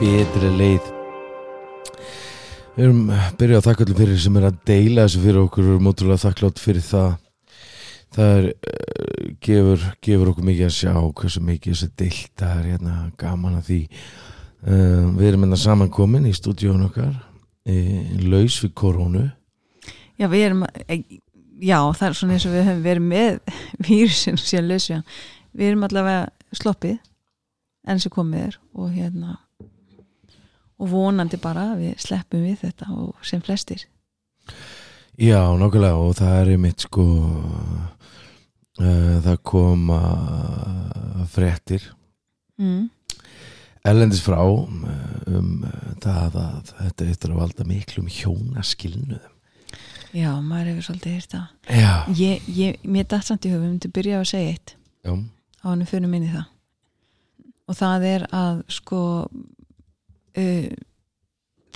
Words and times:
betri 0.00 0.50
leið. 0.58 0.88
Við 2.76 2.84
erum 2.84 3.04
byrjað 3.38 3.58
að 3.58 3.66
þakka 3.66 3.84
allir 3.86 4.00
fyrir 4.00 4.18
sem 4.20 4.36
er 4.36 4.48
að 4.50 4.58
deila 4.68 5.06
þessu 5.06 5.22
fyrir 5.22 5.38
okkur. 5.42 5.64
Við 5.64 5.76
erum 5.76 5.88
ótrúlega 5.90 6.22
þakklátt 6.24 6.60
fyrir 6.60 6.84
það. 6.84 7.14
Það 8.16 8.32
er, 8.34 8.48
uh, 8.72 9.30
gefur, 9.46 9.86
gefur 10.04 10.32
okkur 10.32 10.48
mikið 10.50 10.66
að 10.66 10.74
sjá 10.76 10.92
hversu 11.20 11.42
mikið 11.44 11.72
þessi 11.72 11.88
deilta 12.02 12.50
er 12.58 12.68
hérna 12.72 12.98
gaman 13.20 13.56
að 13.60 13.70
því. 13.70 13.80
Uh, 14.66 15.06
við 15.16 15.30
erum 15.30 15.46
hérna 15.46 15.60
samankomin 15.60 16.28
í 16.28 16.34
stúdíun 16.36 16.86
okkar 16.88 17.16
laus 17.66 18.60
við 18.62 18.70
korónu 18.78 19.24
Já, 20.16 20.28
við 20.32 20.44
erum, 20.46 20.62
eh, 20.86 21.02
já, 21.60 21.76
það 21.92 22.06
er 22.06 22.14
svona 22.16 22.36
eins 22.36 22.46
og 22.46 22.54
við 22.54 22.68
höfum 22.68 22.84
verið 22.86 23.08
með 23.10 23.40
vírusin 23.88 24.38
síðan 24.40 24.70
lausja. 24.70 25.00
Við 25.52 25.72
erum 25.72 25.84
allavega 25.88 26.28
sloppið 26.56 26.96
enn 27.86 28.00
sem 28.00 28.12
komið 28.14 28.46
er 28.46 28.56
og 28.76 28.94
hérna 28.94 29.36
og 30.78 30.90
vonandi 30.92 31.38
bara 31.40 31.70
að 31.72 31.84
við 31.84 31.94
sleppum 32.04 32.42
við 32.44 32.58
þetta 32.64 32.88
og 32.92 33.14
sem 33.26 33.40
flestir. 33.44 33.86
Já, 35.16 35.40
nokkulega 35.56 35.96
og 35.96 36.12
það 36.18 36.34
er 36.42 36.50
einmitt 36.56 36.84
sko 36.84 37.04
uh, 38.80 39.16
það 39.24 39.38
koma 39.42 40.00
fréttir 41.32 41.92
Mm. 42.56 42.86
ellendis 43.84 44.22
frá 44.24 44.38
um, 44.40 44.78
um 45.28 45.48
það 46.00 46.38
að 46.40 46.70
þetta 46.78 47.08
eftir 47.12 47.34
að 47.34 47.40
valda 47.42 47.66
miklum 47.68 48.06
hjónaskilnuðum 48.08 49.34
Já, 50.16 50.30
maður 50.40 50.70
hefur 50.70 50.86
svolítið 50.86 51.12
hýrt. 51.18 51.34
Já, 51.68 51.90
Ég, 52.16 52.46
ég, 52.56 52.78
mér 52.88 53.04
datt 53.10 53.26
samt 53.28 53.44
í 53.44 53.50
höfum 53.52 53.74
til 53.82 53.90
að 53.90 53.96
byrja 53.98 54.20
að 54.22 54.28
segja 54.30 54.54
eitt 54.54 54.72
já, 55.04 55.12
á 55.60 55.64
hann 55.68 55.84
fyrir 55.84 56.08
minni 56.08 56.30
það. 56.32 56.46
Og 57.68 57.76
það 57.76 58.06
er 58.14 58.24
að 58.32 58.62
sko 58.72 59.00
uh, 60.36 60.70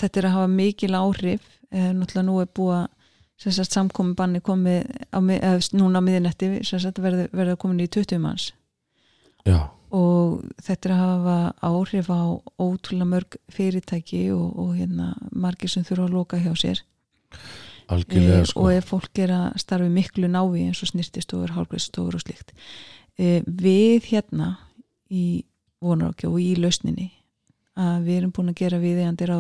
þetta 0.01 0.21
er 0.21 0.31
að 0.31 0.37
hafa 0.39 0.53
mikil 0.55 0.95
áhrif. 0.99 1.51
Uh, 1.71 1.91
náttúrulega 1.97 2.27
nú 2.27 2.39
er 2.43 2.49
búið 2.57 2.79
að 2.81 3.69
samkomi 3.71 4.15
banni 4.19 4.41
komið 4.45 4.89
á, 5.17 5.19
eða, 5.19 5.59
núna 5.73 6.01
á 6.01 6.07
miðinetti 6.07 6.49
verður 7.01 7.31
verður 7.33 7.61
komin 7.63 7.85
í 7.85 7.89
20 7.89 8.21
manns. 8.21 8.51
Já, 9.49 9.71
og 9.91 10.45
þetta 10.63 10.89
er 10.89 10.95
að 10.95 11.01
hafa 11.03 11.37
áhrif 11.67 12.11
á 12.13 12.23
ótrúlega 12.61 13.09
mörg 13.11 13.37
fyrirtæki 13.51 14.29
og, 14.35 14.55
og 14.55 14.77
hérna 14.79 15.15
margir 15.33 15.73
sem 15.73 15.87
þurfa 15.87 16.07
að 16.07 16.15
loka 16.15 16.41
hjá 16.43 16.53
sér. 16.59 16.83
Algjörlega 17.91 18.41
Eh, 18.41 18.47
sko. 18.47 18.63
og 18.63 18.73
ef 18.77 18.91
fólk 18.93 19.19
er 19.19 19.33
að 19.35 19.59
starfi 19.59 19.91
miklu 19.91 20.31
návi 20.31 20.69
eins 20.69 20.83
og 20.85 20.93
snirtistofur, 20.93 21.55
hálfgræðstofur 21.57 22.19
og 22.19 22.23
slíkt. 22.23 22.55
E, 23.19 23.43
við 23.43 24.13
hérna 24.13 24.53
í 25.11 25.43
vonarákja 25.83 26.31
og 26.31 26.39
í 26.39 26.55
lausninni 26.55 27.11
að 27.79 28.07
við 28.07 28.17
erum 28.17 28.33
búin 28.37 28.53
að 28.53 28.61
gera 28.63 28.81
viðeigandi 28.83 29.29
á 29.31 29.39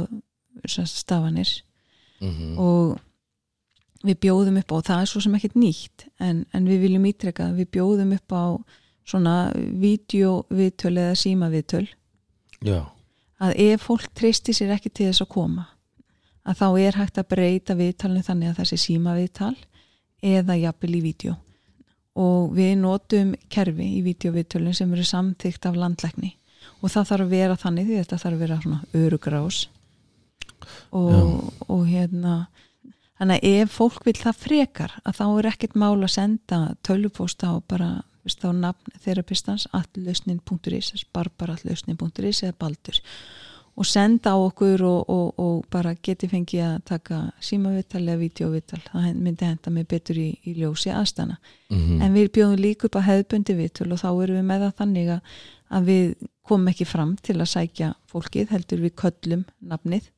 stafanir. 0.86 1.62
Mm 2.20 2.58
og 2.58 2.98
við 4.04 4.16
bjóðum 4.20 4.56
upp 4.60 4.72
á, 4.72 4.76
og 4.76 4.84
það 4.84 5.00
er 5.00 5.08
svo 5.10 5.20
sem 5.20 5.34
ekkert 5.36 5.56
nýtt 5.60 6.06
en, 6.20 6.46
en 6.52 6.68
við 6.68 6.80
viljum 6.86 7.04
ítreka 7.04 7.50
við 7.52 7.68
bjóðum 7.76 8.14
upp 8.16 8.32
á 8.32 8.44
svona 9.04 9.34
vídeoviðtöl 9.56 10.94
eða 10.96 11.18
símaviðtöl. 11.20 11.88
Já, 12.64 12.88
að 13.40 13.60
ef 13.64 13.84
fólk 13.88 14.08
treysti 14.16 14.54
sér 14.56 14.74
ekki 14.76 14.92
til 14.92 15.10
þess 15.10 15.24
að 15.24 15.32
koma 15.34 15.66
að 16.48 16.60
þá 16.60 16.66
er 16.80 16.98
hægt 17.00 17.20
að 17.20 17.30
breyta 17.34 17.76
viðtalinu 17.76 18.24
þannig 18.24 18.50
að 18.50 18.58
það 18.60 18.70
sé 18.70 18.80
síma 18.80 19.14
viðtal 19.16 19.54
eða 20.24 20.56
jafnvel 20.60 20.96
í 20.96 21.04
vídeo 21.04 21.36
og 22.20 22.52
við 22.56 22.72
notum 22.80 23.34
kerfi 23.52 23.86
í 23.98 24.02
vídeoviðtölun 24.04 24.76
sem 24.76 24.92
eru 24.92 25.06
samþygt 25.06 25.68
af 25.68 25.78
landlækni 25.78 26.34
og 26.80 26.88
það 26.88 27.10
þarf 27.12 27.26
að 27.26 27.36
vera 27.36 27.60
þannig 27.60 27.86
því 27.88 28.00
þetta 28.00 28.22
þarf 28.24 28.36
að 28.36 28.44
vera 28.44 28.60
svona 28.64 28.80
örugrás 29.04 29.60
og, 30.96 31.50
og 31.68 31.82
hérna 31.88 32.36
þannig 33.20 33.40
að 33.40 33.58
ef 33.60 33.74
fólk 33.76 34.06
vil 34.08 34.16
það 34.18 34.44
frekar 34.44 34.96
að 35.04 35.18
þá 35.20 35.26
er 35.28 35.50
ekkert 35.52 35.76
mál 35.78 35.98
að 35.98 36.14
senda 36.14 36.60
tölupósta 36.86 37.52
og 37.56 37.66
bara 37.68 37.90
veist, 38.24 38.42
á 38.44 38.50
nafn 38.52 38.96
þerapistans 39.04 39.68
allausnin.is 39.76 41.06
barbarallausnin.is 41.14 42.42
eða 42.46 42.56
baldur. 42.58 43.00
Og 43.80 43.86
senda 43.86 44.34
á 44.34 44.38
okkur 44.40 44.82
og, 44.84 45.08
og, 45.08 45.28
og 45.40 45.68
bara 45.72 45.94
geti 45.94 46.28
fengið 46.28 46.64
að 46.66 46.80
taka 46.90 47.20
símavital 47.40 48.02
eða 48.02 48.18
vídeovital 48.20 48.80
það 48.88 49.14
myndi 49.14 49.46
henda 49.46 49.72
mig 49.72 49.86
betur 49.88 50.18
í, 50.20 50.32
í 50.44 50.56
ljósi 50.58 50.92
aðstana 50.92 51.38
mm 51.70 52.02
en 52.02 52.12
við 52.12 52.32
bjóðum 52.34 52.60
líka 52.60 52.88
upp 52.88 52.98
að 52.98 53.08
hefðbundi 53.08 53.54
vitul 53.54 53.92
og 53.92 54.00
þá 54.02 54.10
erum 54.10 54.36
við 54.36 54.46
með 54.50 54.64
það 54.64 54.76
þannig 54.80 55.10
að 55.14 55.86
við 55.86 56.14
komum 56.50 56.70
ekki 56.72 56.86
fram 56.88 57.16
til 57.22 57.38
að 57.38 57.52
sækja 57.54 57.92
fólkið 58.10 58.54
heldur 58.54 58.84
við 58.84 58.96
köllum 59.00 59.44
nafnið 59.72 60.10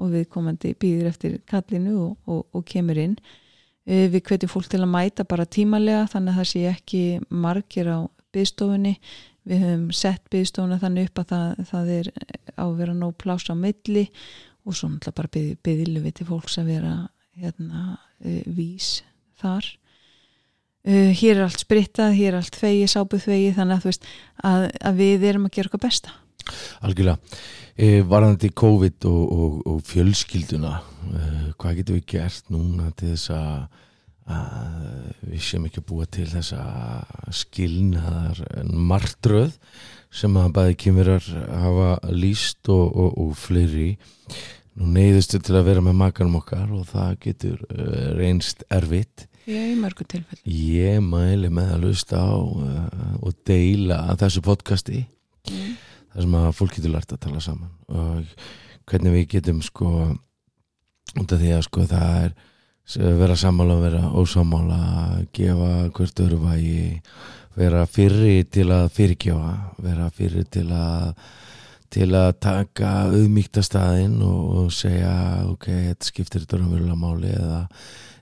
og 0.00 0.12
við 0.12 0.26
komandi 0.32 0.74
býðir 0.76 1.10
eftir 1.10 1.38
kallinu 1.48 1.94
og, 2.02 2.16
og, 2.28 2.42
og 2.52 2.64
kemur 2.68 2.98
inn. 3.00 3.16
Eh, 3.86 4.06
við 4.12 4.26
hvetjum 4.28 4.52
fólk 4.52 4.68
til 4.72 4.82
að 4.82 4.92
mæta 4.92 5.24
bara 5.28 5.46
tímalega 5.48 6.04
þannig 6.12 6.34
að 6.34 6.40
það 6.40 6.50
sé 6.50 6.62
ekki 6.72 7.02
margir 7.30 7.90
á 7.92 7.98
byðstofunni 8.34 8.96
við 9.46 9.62
höfum 9.62 9.88
sett 9.94 10.24
byðstofuna 10.32 10.80
þannig 10.82 11.10
upp 11.10 11.22
að 11.22 11.32
það, 11.32 11.64
það 11.70 11.90
er 11.96 12.10
á 12.58 12.64
að 12.66 12.76
vera 12.80 12.96
nóg 12.98 13.16
pláss 13.22 13.50
á 13.52 13.54
milli 13.54 14.06
og 14.66 14.74
svo 14.74 14.90
náttúrulega 14.90 15.18
bara 15.20 15.32
byð, 15.36 15.50
byðilu 15.62 16.02
við 16.02 16.16
til 16.18 16.28
fólks 16.30 16.58
að 16.60 16.72
vera 16.72 16.94
hérna, 17.36 17.82
uh, 18.26 18.42
vís 18.56 19.00
þar 19.40 19.68
uh, 20.86 21.10
hér 21.20 21.40
er 21.40 21.44
allt 21.46 21.62
sprittað, 21.62 22.16
hér 22.18 22.34
er 22.34 22.40
allt 22.40 22.58
þvegi, 22.58 22.88
sábuð 22.92 23.26
þvegi 23.26 23.54
þannig 23.58 23.78
að 23.78 23.88
veist 23.90 24.08
að, 24.46 24.68
að 24.80 25.02
við 25.02 25.28
erum 25.32 25.48
að 25.48 25.56
gera 25.58 25.72
okkar 25.72 25.84
besta. 25.86 26.14
Algjörlega. 26.86 27.38
E, 27.76 27.88
Varðandi 28.06 28.52
COVID 28.56 29.06
og, 29.10 29.24
og, 29.34 29.56
og 29.68 29.80
fjölskylduna 29.84 30.76
e, 30.78 31.24
hvað 31.58 31.80
getum 31.80 31.98
við 31.98 32.06
gert 32.14 32.54
núna 32.54 32.92
til 32.96 33.10
þess 33.12 33.34
að 33.34 33.66
við 34.26 35.42
séum 35.46 35.68
ekki 35.68 35.78
að 35.78 35.86
búa 35.86 36.06
til 36.10 36.24
þessa 36.26 36.58
skilnaðar 37.30 38.40
martröð 38.66 39.52
sem 40.10 40.34
að 40.40 40.52
bæði 40.56 40.78
kymverar 40.82 41.28
hafa 41.62 41.90
líst 42.10 42.66
og, 42.72 42.88
og, 42.90 43.12
og 43.22 43.36
fleiri. 43.38 43.92
Nú 44.76 44.90
neyðustu 44.92 45.38
til 45.40 45.54
að 45.56 45.68
vera 45.70 45.84
með 45.84 45.98
makanum 46.00 46.40
okkar 46.40 46.72
og 46.74 46.88
það 46.90 47.12
getur 47.22 47.62
uh, 47.70 48.10
reynst 48.18 48.66
erfitt 48.72 49.28
Já, 49.46 49.60
í 49.62 49.76
mörgu 49.78 50.02
tilfell 50.10 50.40
ég 50.50 50.98
mæli 51.06 51.46
með 51.54 51.68
að 51.76 51.84
lusta 51.84 52.18
á 52.18 52.34
uh, 52.34 53.12
og 53.22 53.36
deila 53.46 54.00
þessu 54.18 54.42
podcasti 54.42 55.04
mm. 55.46 55.76
þar 56.10 56.24
sem 56.24 56.34
að 56.40 56.48
fólk 56.58 56.74
getur 56.74 56.94
lært 56.96 57.14
að 57.14 57.22
tala 57.28 57.42
saman 57.44 57.70
og 57.86 58.46
hvernig 58.90 59.14
við 59.14 59.28
getum 59.36 59.60
sko 59.62 59.92
út 61.14 61.30
af 61.30 61.38
því 61.38 61.52
að 61.54 61.62
sko 61.68 61.86
það 61.86 62.18
er 62.24 62.34
vera 63.22 63.36
sammála, 63.38 63.78
vera 63.82 64.02
ósammála 64.18 64.80
gefa 65.34 65.70
hvert 65.94 66.22
öru 66.26 66.40
vægi 66.42 67.00
vera 67.56 67.86
fyrri 67.86 68.44
til 68.50 68.66
að 68.74 68.90
fyrirgjófa 68.98 69.54
vera 69.86 70.10
fyrri 70.14 70.42
til 70.50 70.68
að 70.74 71.14
til 71.96 72.10
að 72.18 72.32
taka 72.42 72.90
auðmíkta 73.12 73.62
staðinn 73.62 74.18
og, 74.26 74.42
og 74.58 74.74
segja 74.74 75.14
ok, 75.46 75.70
þetta 75.70 76.10
skiptir 76.10 76.42
þetta 76.42 76.58
raunverulega 76.58 76.98
máli 76.98 77.30
eða, 77.30 77.60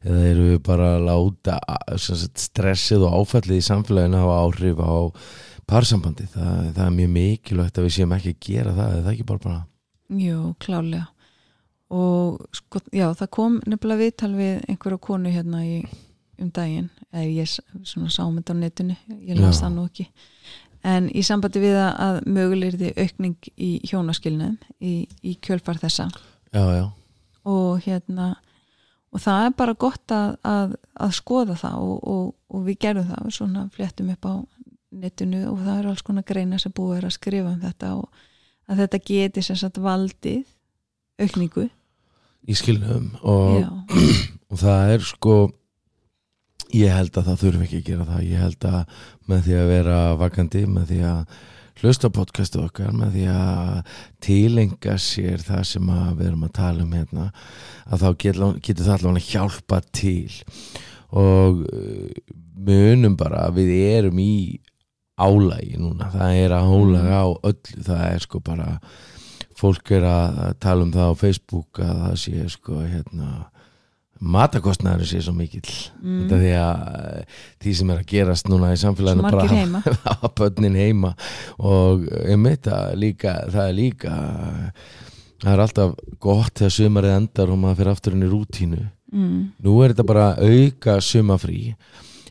eða 0.05 0.27
eru 0.31 0.49
við 0.53 0.61
bara 0.67 0.91
að 0.99 1.07
láta 1.09 1.59
stressið 1.99 3.07
og 3.09 3.19
áfallið 3.23 3.61
í 3.61 3.67
samfélaginu 3.69 4.21
hafa 4.21 4.41
áhrif 4.45 4.83
á 4.85 4.95
parsambandi, 5.65 6.29
það, 6.29 6.71
það 6.77 6.85
er 6.85 6.97
mjög 6.99 7.13
mikilvægt 7.15 7.79
að 7.81 7.87
við 7.87 7.97
séum 7.97 8.15
ekki 8.19 8.35
að 8.35 8.43
gera 8.49 8.77
það, 8.77 8.91
eða 8.93 9.05
það 9.05 9.13
ekki 9.15 9.29
bara 9.31 9.45
bara 9.47 9.61
Jú, 10.21 10.41
klálega 10.61 11.07
og 11.95 12.43
sko, 12.55 12.81
já, 12.93 13.07
það 13.15 13.31
kom 13.37 13.57
nefnilega 13.69 14.03
viðtal 14.03 14.33
við 14.35 14.55
einhverja 14.69 15.01
konu 15.05 15.33
hérna 15.33 15.63
í, 15.67 15.79
um 16.43 16.51
daginn 16.55 16.91
eða 17.13 17.25
ég 17.29 17.51
svona 17.87 18.13
sáum 18.13 18.39
þetta 18.39 18.57
á 18.57 18.63
netinu 18.63 18.97
ég 19.21 19.39
las 19.39 19.63
það 19.63 19.77
nú 19.77 19.87
ekki. 19.89 20.09
En 20.85 21.07
í 21.17 21.23
sambandi 21.25 21.63
við 21.63 21.79
að, 21.81 22.19
því 22.25 22.91
aukning 23.01 23.51
í 23.57 23.71
hjónaskilnum 23.89 24.59
í, 24.85 24.95
í 25.25 25.37
kjölfar 25.45 25.79
þessa. 25.81 26.11
Já, 26.53 26.65
já, 26.77 26.85
og 27.49 27.85
hérna 27.87 28.35
og 29.15 29.23
það 29.23 29.47
er 29.47 29.57
bara 29.61 29.77
gott 29.79 30.15
að, 30.15 30.35
að, 30.43 30.75
að 31.07 31.15
skoða 31.15 31.57
það 31.61 31.87
og, 31.87 31.97
og, 32.11 32.27
og 32.51 32.67
við 32.67 32.81
gerum 32.83 33.09
það 33.11 33.29
við 33.29 33.37
svona 33.39 33.65
fléttum 33.75 34.11
upp 34.15 34.27
á 34.27 34.35
netinu 34.95 35.43
og 35.51 35.61
það 35.63 35.79
eru 35.79 35.93
alls 35.93 36.05
konar 36.07 36.27
greina 36.27 36.59
sem 36.63 36.75
búið 36.75 36.99
er 36.99 37.09
að 37.09 37.17
skrifa 37.17 37.53
um 37.53 37.63
þetta 37.63 37.95
og 37.99 38.25
að 38.71 38.85
þetta 38.85 39.01
geti 39.11 39.45
sem 39.45 39.59
sagt 39.61 39.81
valdið 39.83 40.45
aukningu. 41.21 41.69
Í 42.45 42.57
skilnum 42.59 43.13
og, 43.23 43.65
og 44.51 44.61
það 44.61 44.95
er 44.97 45.07
sko 45.07 45.37
ég 46.75 46.95
held 46.95 47.15
að 47.15 47.31
það 47.31 47.43
þurfi 47.45 47.67
ekki 47.69 47.81
að 47.81 47.89
gera 47.89 48.07
það. 48.09 48.23
Ég 48.29 48.45
held 48.45 48.69
að 48.71 49.03
með 49.31 49.45
því 49.47 49.59
að 49.61 49.71
vera 49.71 49.99
vakandi 50.21 50.65
með 50.71 50.89
því 50.91 51.03
að 51.11 51.43
hlusta 51.83 52.11
podcastu 52.15 52.63
okkar 52.65 52.93
með 52.95 53.17
því 53.19 53.25
að 53.35 53.95
tilenga 54.25 54.99
sér 55.03 55.43
það 55.45 55.65
sem 55.73 55.89
að 55.95 56.11
við 56.19 56.29
erum 56.31 56.45
að 56.47 56.53
tala 56.61 56.85
um 56.85 56.95
hérna 56.95 57.31
að 57.85 58.05
þá 58.05 58.09
getur, 58.25 58.59
getur 58.61 58.87
það 58.87 58.97
allavega 58.99 59.23
að 59.23 59.31
hjálpa 59.33 59.81
til. 59.95 60.37
Og 61.15 61.65
uh, 61.65 62.37
munum 62.65 63.19
bara 63.19 63.49
að 63.49 63.61
við 63.61 63.75
erum 63.89 64.23
í 64.23 64.37
álægi 65.21 65.79
núna. 65.79 66.11
Það 66.15 66.39
er 66.43 66.57
álægi 66.59 67.11
á 67.15 67.27
öllu. 67.27 67.83
Það 67.87 68.07
er 68.11 68.25
sko 68.25 68.41
bara 68.45 68.69
fólk 69.59 69.93
er 69.95 70.07
að 70.09 70.39
tala 70.63 70.87
um 70.87 70.95
það 70.95 71.13
á 71.15 71.21
Facebook 71.21 71.83
að 71.83 71.99
það 72.05 72.17
sé 72.25 72.47
sko 72.55 72.81
hérna 72.83 73.29
matakostnæður 74.21 75.09
sé 75.11 75.23
svo 75.25 75.35
mikill. 75.37 75.75
Mm. 76.03 76.21
þetta 76.25 76.41
því 76.43 76.53
að 76.61 76.85
því 77.65 77.75
sem 77.79 77.95
er 77.95 78.03
að 78.03 78.11
gerast 78.13 78.51
núna 78.51 78.73
í 78.75 78.81
samfélaginu 78.81 79.83
hafa 80.09 80.33
börnin 80.39 80.79
heima. 80.79 81.15
Og 81.59 82.07
einmitt 82.25 82.71
að 82.71 82.95
líka 83.03 83.39
það 83.53 83.69
er 83.69 83.79
líka 83.81 84.19
það 85.45 85.53
er 85.53 85.65
alltaf 85.67 85.97
gott 86.23 86.55
þegar 86.61 86.77
sumarið 86.79 87.17
endar 87.19 87.53
og 87.53 87.61
maður 87.61 87.81
fyrir 87.83 87.95
aftur 87.95 88.17
inn 88.17 88.27
í 88.27 88.33
rútínu. 88.33 88.85
Mm. 89.15 89.43
nú 89.63 89.77
er 89.85 89.93
þetta 89.93 90.07
bara 90.09 90.25
að 90.33 90.49
auka 90.51 90.97
sumafrí 91.05 91.75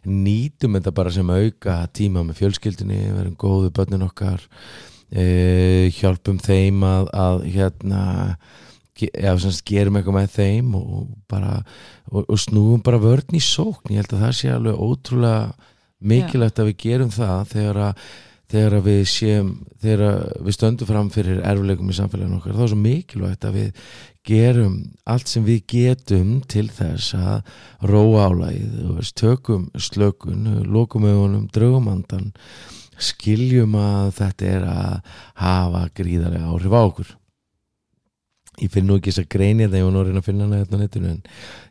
nýtum 0.04 0.76
þetta 0.76 0.92
bara 0.96 1.14
sem 1.16 1.30
að 1.32 1.46
auka 1.46 1.76
tíma 1.96 2.26
með 2.28 2.42
fjölskyldinni 2.42 2.98
verum 3.14 3.38
góðu 3.40 3.70
börnin 3.76 4.04
okkar 4.04 4.44
e, 5.08 5.88
hjálpum 5.96 6.42
þeim 6.44 6.84
að, 6.84 7.08
að 7.16 7.46
hérna 7.54 8.02
já, 9.00 9.32
semst, 9.42 9.64
gerum 9.68 9.98
eitthvað 9.98 10.20
með 10.20 10.36
þeim 10.38 10.76
og 10.80 11.08
bara 11.32 11.56
og, 12.12 12.28
og 12.28 12.38
snúum 12.40 12.84
bara 12.86 13.02
vörn 13.02 13.38
í 13.38 13.42
sókn. 13.44 13.94
Ég 13.94 14.04
held 14.04 14.14
að 14.18 14.28
það 14.28 14.38
sé 14.40 14.54
alveg 14.54 14.84
ótrúlega 14.88 15.72
mikilvægt 16.04 16.60
að 16.60 16.70
við 16.72 16.80
gerum 16.84 17.12
það 17.14 17.50
þegar 17.56 17.82
að 17.88 18.08
þegar 18.54 18.76
að 18.78 18.86
við 18.86 19.04
séum 19.10 19.48
þegar 19.82 20.02
við 20.46 20.56
stöndum 20.58 20.90
fram 20.90 21.08
fyrir 21.14 21.40
erfileikum 21.42 21.90
í 21.90 21.96
samfélaginu 21.98 22.38
okkar. 22.38 22.58
Þá 22.58 22.66
er 22.66 22.72
svo 22.74 22.82
mikilvægt 22.84 23.48
að 23.48 23.58
við 23.58 23.88
gerum 24.28 24.76
allt 25.10 25.32
sem 25.32 25.48
við 25.48 25.64
getum 25.74 26.36
til 26.52 26.68
þess 26.72 27.16
að 27.18 27.90
róa 27.90 28.30
álægið 28.30 29.10
tökum 29.20 29.66
slökun 29.76 30.46
lokum 30.70 31.08
augunum, 31.10 31.50
draugum 31.52 31.90
andan 31.92 32.32
skiljum 33.02 33.76
að 33.80 34.14
þetta 34.20 34.48
er 34.48 34.70
að 34.70 35.18
hafa 35.42 35.84
gríðarlega 35.98 36.54
áhrif 36.54 36.78
á 36.78 36.82
okkur 36.84 37.12
ég 38.62 38.70
finn 38.72 38.86
nú 38.88 38.98
ekki 39.00 39.12
þess 39.12 39.24
að 39.26 39.30
greini 39.34 39.66
þetta 39.68 39.80
ég 39.82 39.86
var 39.88 39.94
nú 39.96 40.02
að 40.04 40.08
reyna 40.10 40.22
að 40.22 40.28
finna 40.30 40.46
hana 40.48 40.60
hérna 40.62 40.78
á 40.78 40.82
netinu 40.84 41.10
en 41.10 41.22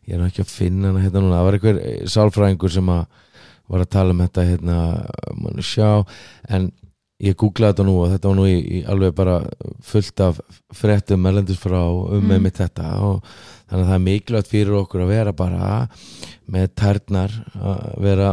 ég 0.09 0.15
er 0.15 0.19
nú 0.23 0.27
ekki 0.31 0.43
að 0.43 0.51
finna 0.57 0.89
hana 0.91 1.03
hérna 1.05 1.23
núna 1.23 1.39
það 1.39 1.47
var 1.49 1.59
einhver 1.59 1.81
eh, 1.87 1.99
sálfræðingur 2.11 2.73
sem 2.75 2.89
að 2.93 3.05
var 3.73 3.85
að 3.85 3.93
tala 3.95 4.13
um 4.17 4.23
þetta 4.25 4.47
hérna 4.51 4.79
mann 5.39 5.63
sjá 5.63 5.91
en 6.51 6.71
ég 7.23 7.37
googlaði 7.39 7.71
þetta 7.77 7.85
nú 7.87 7.93
og 8.03 8.11
þetta 8.11 8.29
var 8.33 8.37
nú 8.41 8.45
í, 8.51 8.57
í 8.59 8.79
alveg 8.91 9.13
bara 9.15 9.37
fullt 9.87 10.21
af 10.27 10.41
fréttum 10.75 11.27
erlendis 11.31 11.61
frá 11.63 11.79
um 11.87 12.19
Mm. 12.19 12.27
með 12.33 12.41
mitt 12.49 12.59
þetta 12.59 12.89
og 12.99 13.23
þannig 13.71 13.85
að 13.85 13.89
það 13.93 13.95
er 13.95 14.07
mikilvægt 14.09 14.51
fyrir 14.51 14.75
okkur 14.81 15.05
að 15.05 15.13
vera 15.15 15.33
bara 15.33 15.69
með 16.53 16.69
tærnar 16.77 17.35
að 17.57 17.81
vera, 18.05 18.33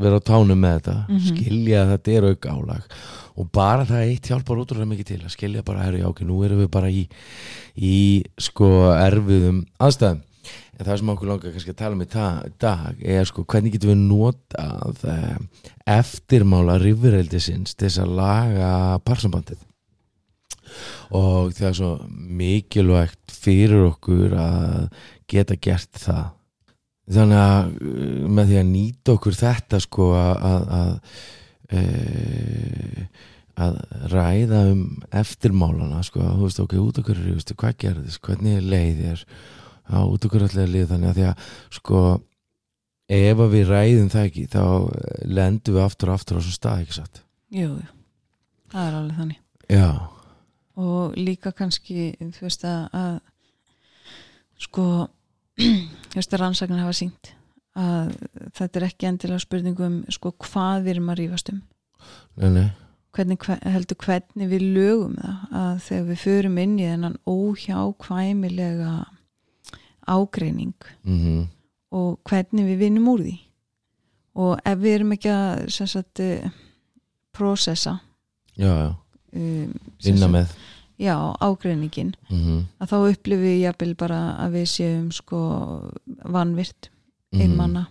vera 0.00 0.20
á 0.20 0.22
tánum 0.24 0.60
með 0.60 0.78
þetta. 0.78 0.96
Mhm. 1.08 1.26
skilja 1.28 1.82
að 1.84 1.92
þetta 1.94 2.16
er 2.16 2.28
auk 2.30 2.48
álag 2.54 2.96
og 3.40 3.52
bara 3.52 3.84
það 3.88 4.08
eitt 4.08 4.30
hjálpar 4.30 4.60
útrúlega 4.60 4.90
mikið 4.90 5.06
til 5.10 5.20
að 5.24 5.34
skilja 5.34 5.64
bara, 5.64 5.84
herri, 5.84 6.00
já, 6.02 6.08
ok, 6.08 6.24
nú 6.28 6.40
erum 6.44 6.60
við 6.64 6.70
bara 6.72 6.90
í 6.90 7.06
í 7.76 8.24
sko 8.40 8.90
erfiðum 8.96 9.64
aðstæðum. 9.80 10.26
En 10.80 10.86
það 10.86 10.98
sem 10.98 11.10
okkur 11.12 11.28
langar 11.28 11.52
kannski 11.52 11.72
að 11.74 11.76
tala 11.76 11.96
um 11.96 12.02
í 12.02 12.08
dag 12.64 13.02
er 13.04 13.26
sko 13.28 13.44
hvernig 13.44 13.74
getum 13.74 13.90
við 13.92 13.98
notað 14.08 15.02
eh, 15.12 15.64
eftirmála 15.92 16.78
rifurildisins 16.80 17.74
til 17.74 17.88
þess 17.88 18.00
að 18.00 18.14
laga 18.16 18.70
parsambandið? 19.04 19.60
Og 21.12 21.52
það 21.52 21.68
er 21.68 21.76
svo 21.76 21.90
mikilvægt 22.08 23.34
fyrir 23.34 23.90
okkur 23.90 24.36
að 24.40 24.86
geta 25.28 25.58
gert 25.60 26.00
það 26.00 26.28
þannig 27.16 27.42
að 27.42 27.74
uh, 27.74 28.30
með 28.38 28.52
því 28.52 28.58
að 28.60 28.70
nýta 28.70 29.16
okkur 29.16 29.38
þetta 29.40 29.82
sko 29.84 30.08
að 30.18 30.46
að, 30.50 30.64
að, 30.78 31.20
e, 31.70 33.06
að 33.60 33.78
ræða 34.14 34.62
um 34.72 34.82
eftirmálana 35.20 36.02
sko, 36.06 36.22
þú 36.24 36.46
veist 36.46 36.62
ok, 36.64 36.76
út 36.80 37.00
okkur 37.02 37.18
er 37.18 37.30
veist, 37.34 37.54
hvað 37.60 37.78
gerðist, 37.84 38.22
hvernig 38.24 38.64
leið 38.64 39.04
er 39.12 39.24
á 39.90 39.98
út 40.06 40.26
okkur 40.26 40.46
allir 40.46 40.70
lið 40.70 40.92
þannig 40.92 41.10
að 41.10 41.18
því 41.18 41.26
að 41.30 41.48
sko 41.80 42.04
ef 43.10 43.42
að 43.42 43.56
við 43.56 43.72
ræðum 43.74 44.12
það 44.12 44.28
ekki 44.28 44.46
þá 44.52 44.64
lendum 45.26 45.76
við 45.76 45.84
aftur 45.84 46.12
og 46.12 46.20
aftur 46.20 46.38
á 46.38 46.40
svo 46.46 46.54
stað 46.54 46.84
ekki 46.84 46.98
satt? 47.00 47.22
Jú. 47.50 47.72
það 48.70 48.86
er 48.86 48.98
alveg 49.00 49.16
þannig. 49.18 49.40
Já, 49.70 49.90
og 50.80 51.16
líka 51.18 51.52
kannski 51.56 52.12
þú 52.18 52.46
veist 52.46 52.64
að, 52.66 52.84
að 52.94 53.16
sko 54.60 54.86
að 55.60 56.40
rannsaknar 56.42 56.82
hafa 56.84 56.96
sínt 56.96 57.32
að 57.80 58.10
þetta 58.58 58.80
er 58.80 58.86
ekki 58.88 59.06
endilega 59.08 59.42
spurningum 59.44 59.98
sko 60.12 60.32
hvað 60.42 60.82
við 60.86 60.92
erum 60.96 61.10
að 61.12 61.20
rífast 61.22 61.52
um. 61.52 61.60
Nei, 62.40 62.48
nei. 62.56 62.68
Hvernig, 63.14 63.38
hve- 63.42 63.60
heldur 63.74 63.96
hvernig 64.04 64.48
við 64.50 64.64
lögum 64.74 65.14
það 65.18 65.54
að 65.60 65.78
þegar 65.86 66.04
við 66.10 66.20
förum 66.24 66.58
inn 66.62 66.74
í 66.78 66.84
þennan 66.86 67.16
óhjákvæmilega 67.30 68.92
ágreining 70.10 70.74
mm 71.04 71.46
og 71.90 72.20
hvernig 72.22 72.68
við 72.68 72.76
vinnum 72.84 73.08
úr 73.10 73.22
því. 73.24 73.32
Og 74.38 74.60
ef 74.62 74.76
við 74.78 74.92
erum 74.94 75.12
ekki 75.16 75.30
að 75.34 75.64
sagt 75.90 76.20
eh, 76.22 76.44
prósessa 77.34 77.96
já, 78.54 78.70
já, 78.70 78.92
um, 79.34 79.72
sagt- 79.98 80.30
með 80.36 80.52
já, 81.00 81.16
ágreiningin. 81.40 82.12
Mm 82.30 82.66
að 82.80 82.90
þá 82.92 82.96
upplifum 83.14 83.44
við 83.46 83.58
jafnvel 83.64 83.94
bara 83.96 84.20
að 84.44 84.58
við 84.58 84.66
séum 84.76 85.10
sko 85.16 85.40
vanvirt 86.28 86.90
Mhm. 87.30 87.40
einmanna 87.44 87.84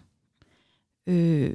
uh, 1.08 1.52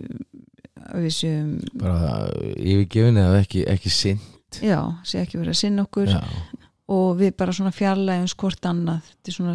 að 0.95 1.03
við 1.05 1.13
séum 1.19 1.51
bara 1.81 2.29
yfirgefin 2.57 3.19
eða 3.21 3.41
ekki, 3.43 3.65
ekki 3.69 3.91
sinn 3.93 4.21
já, 4.65 4.79
sé 5.05 5.21
ekki 5.25 5.37
verið 5.41 5.51
að 5.53 5.59
sinna 5.59 5.83
okkur. 5.85 6.09
Já, 6.15 6.21
og 6.95 7.17
við 7.19 7.33
bara 7.41 7.53
svona 7.57 7.73
fjarlægum 7.75 8.29
skort 8.31 8.67
annað. 8.71 9.01
Þetta 9.11 9.31
er 9.31 9.35
svona 9.35 9.55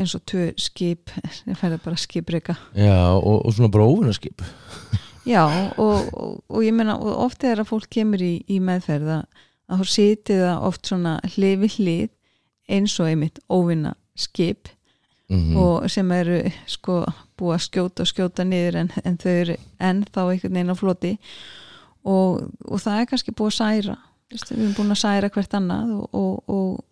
eins 0.00 0.14
og 0.16 0.22
tvö 0.30 0.44
skip 0.62 1.10
það 1.44 1.58
færði 1.60 1.78
bara 1.84 1.98
skiprika. 2.00 2.54
Já 2.78 2.94
og, 3.12 3.42
og 3.44 3.52
svona 3.52 3.68
bara 3.74 3.88
óvinnaskip. 3.90 4.40
Já 5.26 5.42
og, 5.76 6.08
og, 6.16 6.40
og 6.48 6.62
ég 6.64 6.72
meina 6.74 6.94
og 6.96 7.12
oft 7.26 7.44
er 7.44 7.60
að 7.60 7.68
fólk 7.74 7.90
kemur 7.92 8.22
í, 8.24 8.38
í 8.48 8.56
meðferð 8.62 9.10
að, 9.66 9.82
þú 9.82 9.88
sitið 9.92 10.42
það 10.44 10.66
oft 10.70 10.90
svona 10.90 11.18
hlið 11.34 11.60
við 11.64 11.76
hlið 11.80 12.08
eins 12.76 12.96
og 13.00 13.10
einmitt 13.10 13.42
óvinna 13.48 13.94
skip 14.16 14.68
mm 15.28 15.56
og 15.58 15.90
sem 15.90 16.10
eru 16.12 16.38
sko 16.70 17.00
búið 17.38 17.54
að 17.54 17.62
skjóta 17.64 18.02
og 18.04 18.10
skjóta 18.10 18.44
niður 18.44 18.76
en, 18.82 18.90
en 19.04 19.16
þau 19.18 19.30
eru 19.32 19.56
ennþá 19.82 20.26
einhvern 20.30 20.54
veginn 20.54 20.70
á 20.70 20.76
floti 20.78 21.18
og, 22.06 22.46
og 22.62 22.80
það 22.80 23.00
er 23.00 23.08
kannski 23.10 23.34
búið 23.34 23.50
að 23.50 23.56
særa 23.56 23.96
við 24.30 24.52
erum 24.54 24.76
búin 24.76 24.94
að 24.94 25.02
særa 25.02 25.30
hvert 25.34 25.56
annað 25.58 25.90
og, 25.96 26.14
og, 26.14 26.36
og, 26.46 26.84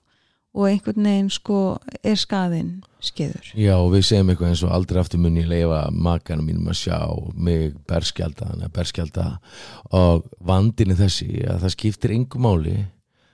og 0.54 0.68
einhvern 0.68 1.02
veginn 1.08 1.30
sko 1.34 1.78
er 2.02 2.18
skaðinn 2.20 2.84
skeður. 3.02 3.50
Já 3.58 3.74
og 3.76 3.90
við 3.92 4.04
segjum 4.08 4.30
eitthvað 4.30 4.52
eins 4.52 4.62
og 4.64 4.74
aldrei 4.76 5.00
aftur 5.02 5.20
mun 5.20 5.36
ég 5.40 5.48
leifa 5.50 5.80
makanum 5.90 6.46
mínum 6.46 6.70
að 6.70 6.78
sjá 6.84 6.98
mig 7.34 7.74
berskjalda, 7.90 8.52
hana, 8.52 8.68
berskjalda. 8.68 9.26
Og 9.92 10.28
vandinni 10.40 10.94
þessi 10.98 11.42
að 11.42 11.64
það 11.66 11.74
skiptir 11.76 12.16
yngu 12.18 12.38
máli 12.38 12.76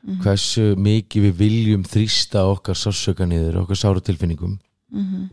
Mhm. 0.00 0.22
hversu 0.24 0.76
mikið 0.80 1.26
við 1.28 1.34
viljum 1.36 1.82
þrýsta 1.84 2.46
okkar 2.48 2.74
sársöka 2.74 3.26
niður, 3.28 3.60
okkar 3.62 3.76
sáru 3.76 4.00
tilfinningum. 4.00 4.58
Mm 4.90 5.04
-hmm. 5.04 5.30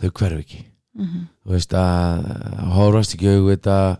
þau 0.00 0.10
hverf 0.10 0.38
ekki. 0.40 0.64
Mm 0.96 1.28
þú 1.44 1.54
veist 1.54 1.74
að 1.74 2.26
hórast 2.76 3.14
ekki 3.14 3.28
auðvitað 3.28 3.98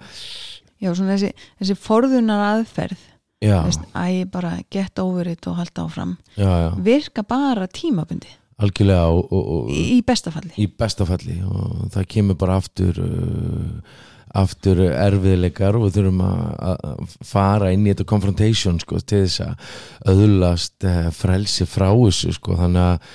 já 0.80 0.90
svona 0.94 1.16
þessi, 1.16 1.32
þessi 1.60 1.76
forðunar 1.76 2.42
aðferð 2.46 2.98
veist, 3.40 3.86
æ 3.96 4.26
bara 4.30 4.58
get 4.70 4.98
over 4.98 5.28
it 5.28 5.46
og 5.46 5.56
halda 5.56 5.86
áfram. 5.86 6.18
Já, 6.36 6.50
já, 6.50 6.70
virka 6.84 7.22
bara 7.22 7.66
tímabundi 7.66 8.28
algjörlega 8.60 9.08
og, 9.08 9.32
og, 9.32 9.50
og 9.54 9.72
í, 9.72 10.00
bestafalli 10.06 10.52
í 10.60 10.68
bestafalli 10.78 11.40
og 11.46 11.90
það 11.94 12.08
kemur 12.14 12.38
bara 12.40 12.58
aftur 12.60 13.00
uh, 13.00 13.98
aftur 14.40 14.82
erfiðleikar 14.86 15.74
og 15.74 15.88
við 15.88 15.96
þurfum 15.98 16.22
að, 16.22 16.44
að 16.70 17.16
fara 17.26 17.72
inn 17.74 17.86
í 17.86 17.90
þetta 17.90 18.06
confrontation 18.12 18.78
sko, 18.82 19.00
til 19.02 19.24
þess 19.24 19.42
að 19.42 20.14
öðlast 20.14 20.86
uh, 20.86 21.10
frelsi 21.14 21.66
frá 21.66 21.88
þessu 21.90 22.36
sko, 22.36 22.54
þannig 22.60 22.84
að 22.84 23.10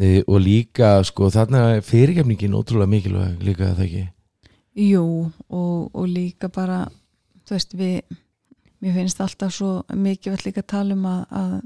e, 0.00 0.10
og 0.26 0.42
líka 0.42 0.96
sko, 1.06 1.30
þarna 1.34 1.62
er 1.76 1.86
fyrirgefningin 1.86 2.56
ótrúlega 2.58 2.90
mikilvæg 2.96 3.46
líka 3.46 3.72
það 3.76 3.86
ekki? 3.86 4.04
Jú, 4.86 5.06
og, 5.48 5.76
og 5.94 6.08
líka 6.10 6.50
bara 6.52 6.82
þú 7.46 7.54
veist, 7.54 7.78
við 7.78 8.00
mér 8.82 8.94
finnst 8.98 9.20
alltaf 9.24 9.54
svo 9.56 9.70
mikið 9.94 10.34
vel 10.34 10.44
líka 10.46 10.62
að 10.62 10.70
tala 10.72 10.94
um 10.96 11.06
að, 11.10 11.22
að 11.30 11.56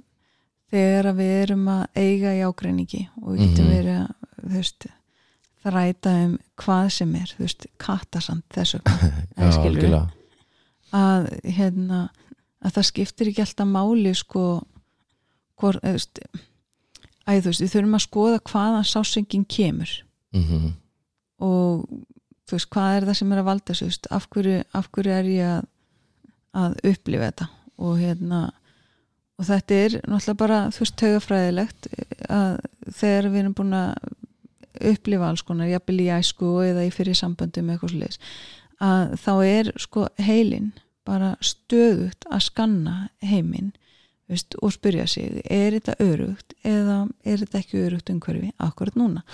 þegar 0.71 1.09
að 1.11 1.17
við 1.21 1.33
erum 1.43 1.69
að 1.73 1.85
eiga 1.99 2.33
í 2.38 2.43
ágreiningi 2.47 3.02
og 3.23 3.29
við 3.35 3.40
getum 3.45 3.64
Mhm. 3.67 3.75
verið 3.75 3.97
að 4.00 4.55
veist, 4.55 4.87
þræta 5.64 6.12
um 6.25 6.38
hvað 6.57 6.90
sem 6.95 7.14
er, 7.19 7.33
þú 7.37 7.45
veist, 7.45 7.67
kattasand 7.79 8.43
þessu. 8.55 8.81
Já, 9.37 9.50
algjörlega. 9.50 10.02
Að 10.97 11.26
hérna 11.45 11.99
að 12.64 12.73
það 12.76 12.87
skiptir 12.90 13.29
ekki 13.31 13.43
alltaf 13.45 13.69
máli 13.69 14.14
sko 14.17 14.45
hvor, 15.61 15.76
veist, 15.85 16.19
æ, 17.29 17.40
þú 17.40 17.50
veist, 17.50 17.61
við 17.64 17.73
þurfum 17.75 17.99
að 17.99 18.07
skoða 18.07 18.40
hvaðan 18.50 18.88
sásengin 18.88 19.45
kemur. 19.49 19.90
Mm 20.37 20.73
og 21.40 21.87
þú 22.45 22.52
veist, 22.59 22.69
hvað 22.75 22.95
er 22.99 23.05
það 23.09 23.17
sem 23.17 23.31
er 23.33 23.38
að 23.40 23.47
valda 23.47 23.73
þessu, 23.73 23.99
af 24.12 24.26
hverju, 24.29 24.57
af 24.76 24.88
hverju 24.93 25.12
er 25.14 25.29
ég 25.31 25.47
að 25.55 25.62
að 26.57 26.78
upplifa 26.90 27.30
þetta. 27.30 27.50
Og 27.80 27.99
hérna 28.00 28.40
og 29.40 29.47
þetta 29.49 29.76
er 29.85 29.99
náttúrulega 30.04 30.40
bara 30.42 30.62
þú 30.75 30.85
veist 30.85 30.99
tögafræðilegt 31.00 31.90
að 32.28 32.57
þegar 32.92 33.28
við 33.30 33.42
erum 33.42 33.57
búin 33.57 33.76
að 33.78 34.11
upplifa 34.90 35.28
alls 35.28 35.42
konar, 35.45 35.69
jafnvel 35.69 36.00
í 36.04 36.11
æsku 36.14 36.50
eða 36.64 36.85
í 36.87 36.90
fyrir 36.95 37.16
samböndum 37.19 37.71
eitthvað 37.73 37.95
sliðis 37.95 38.21
að 38.80 39.14
þá 39.21 39.33
er 39.45 39.71
sko 39.80 40.07
heilin 40.21 40.71
bara 41.09 41.35
stöðugt 41.45 42.26
að 42.30 42.45
skanna 42.47 42.95
heiminn 43.25 43.73
veist, 44.30 44.54
og 44.62 44.73
spyrja 44.75 45.07
sig, 45.11 45.40
er 45.45 45.75
þetta 45.76 45.97
örugt 46.04 46.54
eða 46.66 47.02
er 47.25 47.42
þetta 47.42 47.61
ekki 47.61 47.83
örugt 47.83 48.12
umhverfi 48.12 48.52
akkurat 48.62 48.97
núna? 48.99 49.25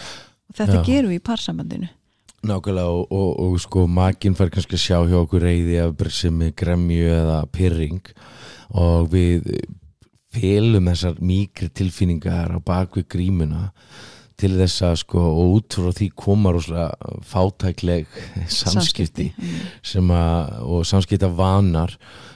Og 0.48 0.56
þetta 0.56 0.80
Já. 0.80 0.84
gerum 0.86 1.12
við 1.12 1.20
í 1.20 1.26
parsambandinu 1.26 1.90
Nákvæmlega 2.46 2.92
og, 2.94 3.06
og, 3.12 3.30
og 3.42 3.56
sko 3.62 3.86
makinn 3.90 4.36
fær 4.38 4.52
kannski 4.54 4.76
að 4.78 4.84
sjá 4.84 4.98
hjá 5.08 5.18
okkur 5.24 5.46
reyði 5.46 5.80
af 5.82 6.04
sem 6.14 6.42
er 6.46 6.54
gremju 6.56 7.08
eða 7.10 7.40
pyrring 7.52 8.02
og 8.76 9.08
við 9.12 9.48
félum 10.36 10.90
þessar 10.90 11.16
mýkri 11.24 11.70
tilfinningar 11.72 12.52
á 12.54 12.58
bakvið 12.60 13.08
grímuna 13.14 13.70
til 14.36 14.52
þess 14.58 14.82
að 14.84 14.98
sko 15.00 15.22
og 15.30 15.52
út 15.56 15.76
frá 15.78 15.88
því 15.96 16.08
koma 16.12 16.50
rosalega 16.52 17.20
fátækleg 17.24 18.18
samskipti 18.52 19.30
Mm. 19.32 19.54
sem 19.82 20.10
að, 20.12 20.50
og 20.60 20.84
samskipta 20.84 21.30
vanar 21.32 21.94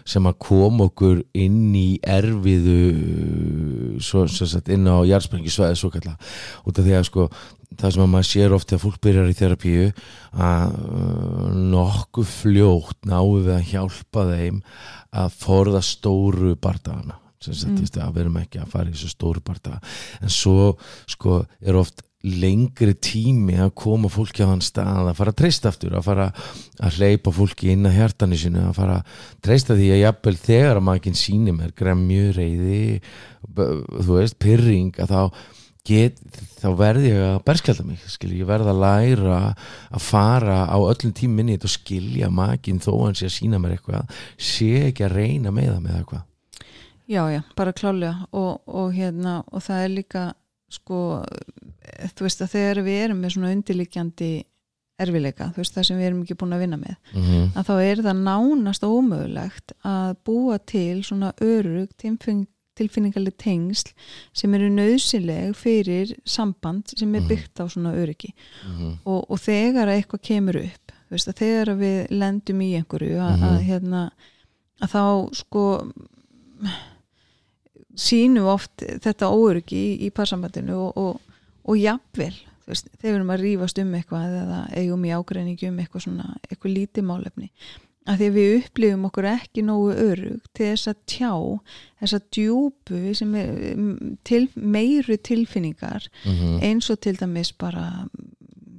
sem 0.08 0.24
að 0.26 0.38
koma 0.40 0.86
okkur 0.88 1.20
inn 1.36 1.74
í 1.76 2.00
erfiðu 2.00 3.98
svo, 4.00 4.24
svo 4.32 4.48
sagt, 4.48 4.72
inn 4.72 4.88
á 4.88 5.04
jarðsprengisvæði 5.04 5.76
svo 5.76 5.90
kalla 5.92 6.16
út 6.64 6.80
af 6.80 6.86
því 6.86 6.96
að 6.96 7.04
sko 7.10 7.28
það 7.78 7.94
sem 7.94 8.02
að 8.04 8.10
maður 8.14 8.28
sér 8.30 8.54
ofta 8.56 8.76
að 8.76 8.82
fólk 8.84 8.98
byrjar 9.06 9.30
í 9.30 9.36
terapíu 9.38 9.86
að 10.34 10.74
uh, 10.74 11.48
nokkuð 11.70 12.28
fljótt 12.40 12.98
náum 13.08 13.38
við 13.44 13.54
að 13.56 13.68
hjálpa 13.70 14.26
þeim 14.34 14.60
að 15.22 15.34
forða 15.44 15.82
stóru 15.86 16.54
sagt, 17.56 17.70
Mm. 17.72 18.04
að 18.04 18.12
við 18.14 18.20
erum 18.26 18.34
ekki 18.42 18.58
að 18.60 18.72
fara 18.74 18.90
í 18.90 18.92
þessu 18.92 19.08
stóru 19.14 19.40
bardaga 19.40 19.78
en 20.20 20.28
svo 20.28 20.74
sko 21.08 21.38
er 21.64 21.78
oft 21.80 22.02
lengri 22.20 22.92
tími 23.00 23.54
að 23.64 23.70
koma 23.80 24.10
fólki 24.12 24.44
á 24.44 24.50
þann 24.50 24.60
stað 24.60 25.06
að 25.08 25.14
fara 25.16 25.32
að 25.32 25.38
treysta 25.40 25.70
aftur 25.72 25.94
að 25.96 26.04
fara 26.04 26.26
að 26.84 26.98
hleypa 26.98 27.32
fólki 27.32 27.70
inn 27.72 27.88
að 27.88 27.96
hjartanu 27.96 28.36
sinu 28.36 28.66
að 28.68 28.74
fara 28.76 28.98
að 29.00 29.14
treysta 29.46 29.76
því 29.78 29.88
að 29.94 30.02
jafnvel 30.02 30.34
þegar 30.42 30.76
að 30.82 30.84
maður 30.90 31.02
síni 31.22 31.54
mér 31.56 31.72
gremju, 31.80 32.26
reyði 32.36 32.82
b- 33.48 33.70
þú 34.04 34.18
veist, 34.18 34.36
pyrring 34.42 34.92
að 35.00 35.14
þá 35.16 35.22
get, 35.86 36.18
þá 36.60 36.68
verði 36.78 37.12
ég 37.12 37.22
að 37.26 37.38
berskjálta 37.46 37.84
mig, 37.86 38.00
skilji, 38.10 38.40
ég 38.42 38.48
verð 38.48 38.70
að 38.72 38.82
læra 38.84 39.38
að 39.90 40.02
fara 40.04 40.58
á 40.68 40.76
öllum 40.78 41.14
tíminni 41.16 41.58
og 41.58 41.72
skilja 41.72 42.30
makinn 42.30 42.82
þó 42.82 42.92
hann 43.06 43.16
sé 43.18 43.30
að 43.30 43.36
sína 43.38 43.60
mér 43.62 43.78
eitthvað, 43.78 44.18
sé 44.36 44.88
ekki 44.90 45.06
að 45.06 45.16
reyna 45.16 45.54
með 45.54 45.72
það 45.74 45.86
með 45.86 45.96
eitthvað 46.00 46.26
Já, 47.10 47.24
já, 47.26 47.40
bara 47.58 47.72
klálega 47.74 48.28
og, 48.30 48.60
og 48.70 48.92
hérna, 48.94 49.40
og 49.50 49.64
það 49.66 49.80
er 49.82 49.90
líka 49.96 50.20
sko, 50.70 50.98
þú 52.14 52.26
veist 52.26 52.44
að 52.44 52.52
þegar 52.52 52.80
við 52.86 52.98
erum 53.04 53.24
með 53.24 53.34
svona 53.34 53.50
undirlikjandi 53.56 54.30
erfileika, 55.00 55.48
þú 55.50 55.62
veist 55.62 55.74
það 55.74 55.86
sem 55.88 55.98
við 55.98 56.08
erum 56.10 56.20
ekki 56.22 56.36
búin 56.38 56.54
að 56.54 56.62
vinna 56.62 56.78
með, 56.78 56.94
mm 57.10 57.24
-hmm. 57.24 57.48
að 57.56 57.66
þá 57.66 57.74
er 57.82 58.02
það 58.06 58.22
nánast 58.28 58.86
ómögulegt 58.86 59.74
að 59.82 60.16
búa 60.28 60.58
til 60.58 61.02
svona 61.04 61.32
örug 61.40 61.90
tilfinn, 61.96 62.46
tilfinningaleg 62.80 63.36
tengsl 63.40 63.92
sem 64.32 64.54
eru 64.58 64.68
nöðsileg 64.74 65.54
fyrir 65.60 66.14
samband 66.24 66.90
sem 66.96 67.14
er 67.14 67.20
Mhm. 67.20 67.28
byggt 67.30 67.60
á 67.60 67.64
svona 67.70 67.94
örugi 67.94 68.32
og, 69.04 69.30
og 69.30 69.38
þegar 69.38 69.86
að 69.92 69.96
eitthvað 70.00 70.24
kemur 70.30 70.60
upp 70.64 70.92
veist 71.10 71.28
að 71.28 71.40
þegar 71.42 71.74
við 71.80 72.10
lendum 72.14 72.60
í 72.62 72.72
einhverju 72.78 73.16
að, 73.18 73.36
Mhm. 73.36 73.48
að 73.50 73.64
hérna 73.70 74.02
að 74.80 74.92
þá 74.94 75.34
sko 75.34 75.64
sínum 78.00 78.44
við 78.46 78.52
oft 78.54 78.84
þetta 79.04 79.28
óöryggi 79.34 79.80
í, 79.80 79.90
í 80.06 80.10
parsambandinu 80.14 80.76
og, 80.86 80.96
og, 80.96 81.36
og 81.68 81.76
jafnvel 81.80 82.32
veist, 82.70 82.86
þegar 83.00 83.10
við 83.10 83.18
erum 83.18 83.32
að 83.34 83.42
rífast 83.44 83.80
um 83.82 83.94
eitthvað 83.98 84.36
eða 84.44 84.60
eigum 84.78 85.04
í 85.08 85.12
ágreiningi 85.16 85.68
um 85.68 85.80
eitthvað 85.82 86.04
svona 86.06 86.28
eitthvað 86.48 86.76
lítið 86.76 87.08
málefni 87.10 87.50
að 88.10 88.18
því 88.18 88.26
að 88.30 88.36
við 88.36 88.54
upplifum 88.58 89.04
okkur 89.06 89.26
ekki 89.30 89.62
nógu 89.62 89.92
örug 90.02 90.40
til 90.56 90.66
þess 90.72 90.90
að 90.90 90.98
tjá 91.12 91.32
þess 92.00 92.16
að 92.18 92.24
djúpu 92.36 93.00
sem 93.14 93.34
er 93.38 93.50
mm, 93.76 94.16
til, 94.26 94.42
meiru 94.56 95.16
tilfinningar 95.30 96.08
Mhm. 96.26 96.58
eins 96.66 96.90
og 96.90 97.00
til 97.00 97.14
dæmis 97.20 97.52
bara 97.52 97.86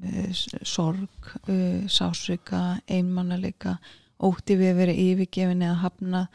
uh, 0.04 0.32
sorg, 0.64 1.32
uh, 1.48 1.88
sásrika 1.88 2.80
einmannalega, 2.90 3.78
ótti 4.22 4.58
við 4.60 4.72
að 4.74 4.80
vera 4.82 4.94
yfirgefin 5.06 5.62
eða 5.66 5.80
hafna 5.86 6.28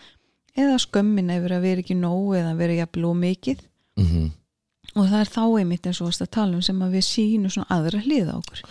eða 0.56 0.78
skömmin 0.80 1.30
að 1.30 1.44
vera 1.44 1.60
ekki 1.84 1.94
nóg 2.00 2.32
eða 2.38 2.56
vera 2.58 2.78
jafnvel 2.80 3.04
og 3.10 3.16
mikið 3.22 3.58
Mhm. 3.96 4.30
Og 4.96 5.10
það 5.10 5.18
er 5.20 5.32
þá 5.32 5.42
einmitt 5.44 5.88
eins 5.88 6.00
og 6.00 6.14
að 6.14 6.30
tala 6.38 6.56
um 6.56 6.64
sem 6.64 6.80
að 6.82 6.96
við 6.96 7.04
sýnum 7.10 7.52
svona 7.52 7.76
aðra 7.76 8.00
hlið 8.04 8.32
á 8.32 8.36
okkur. 8.36 8.62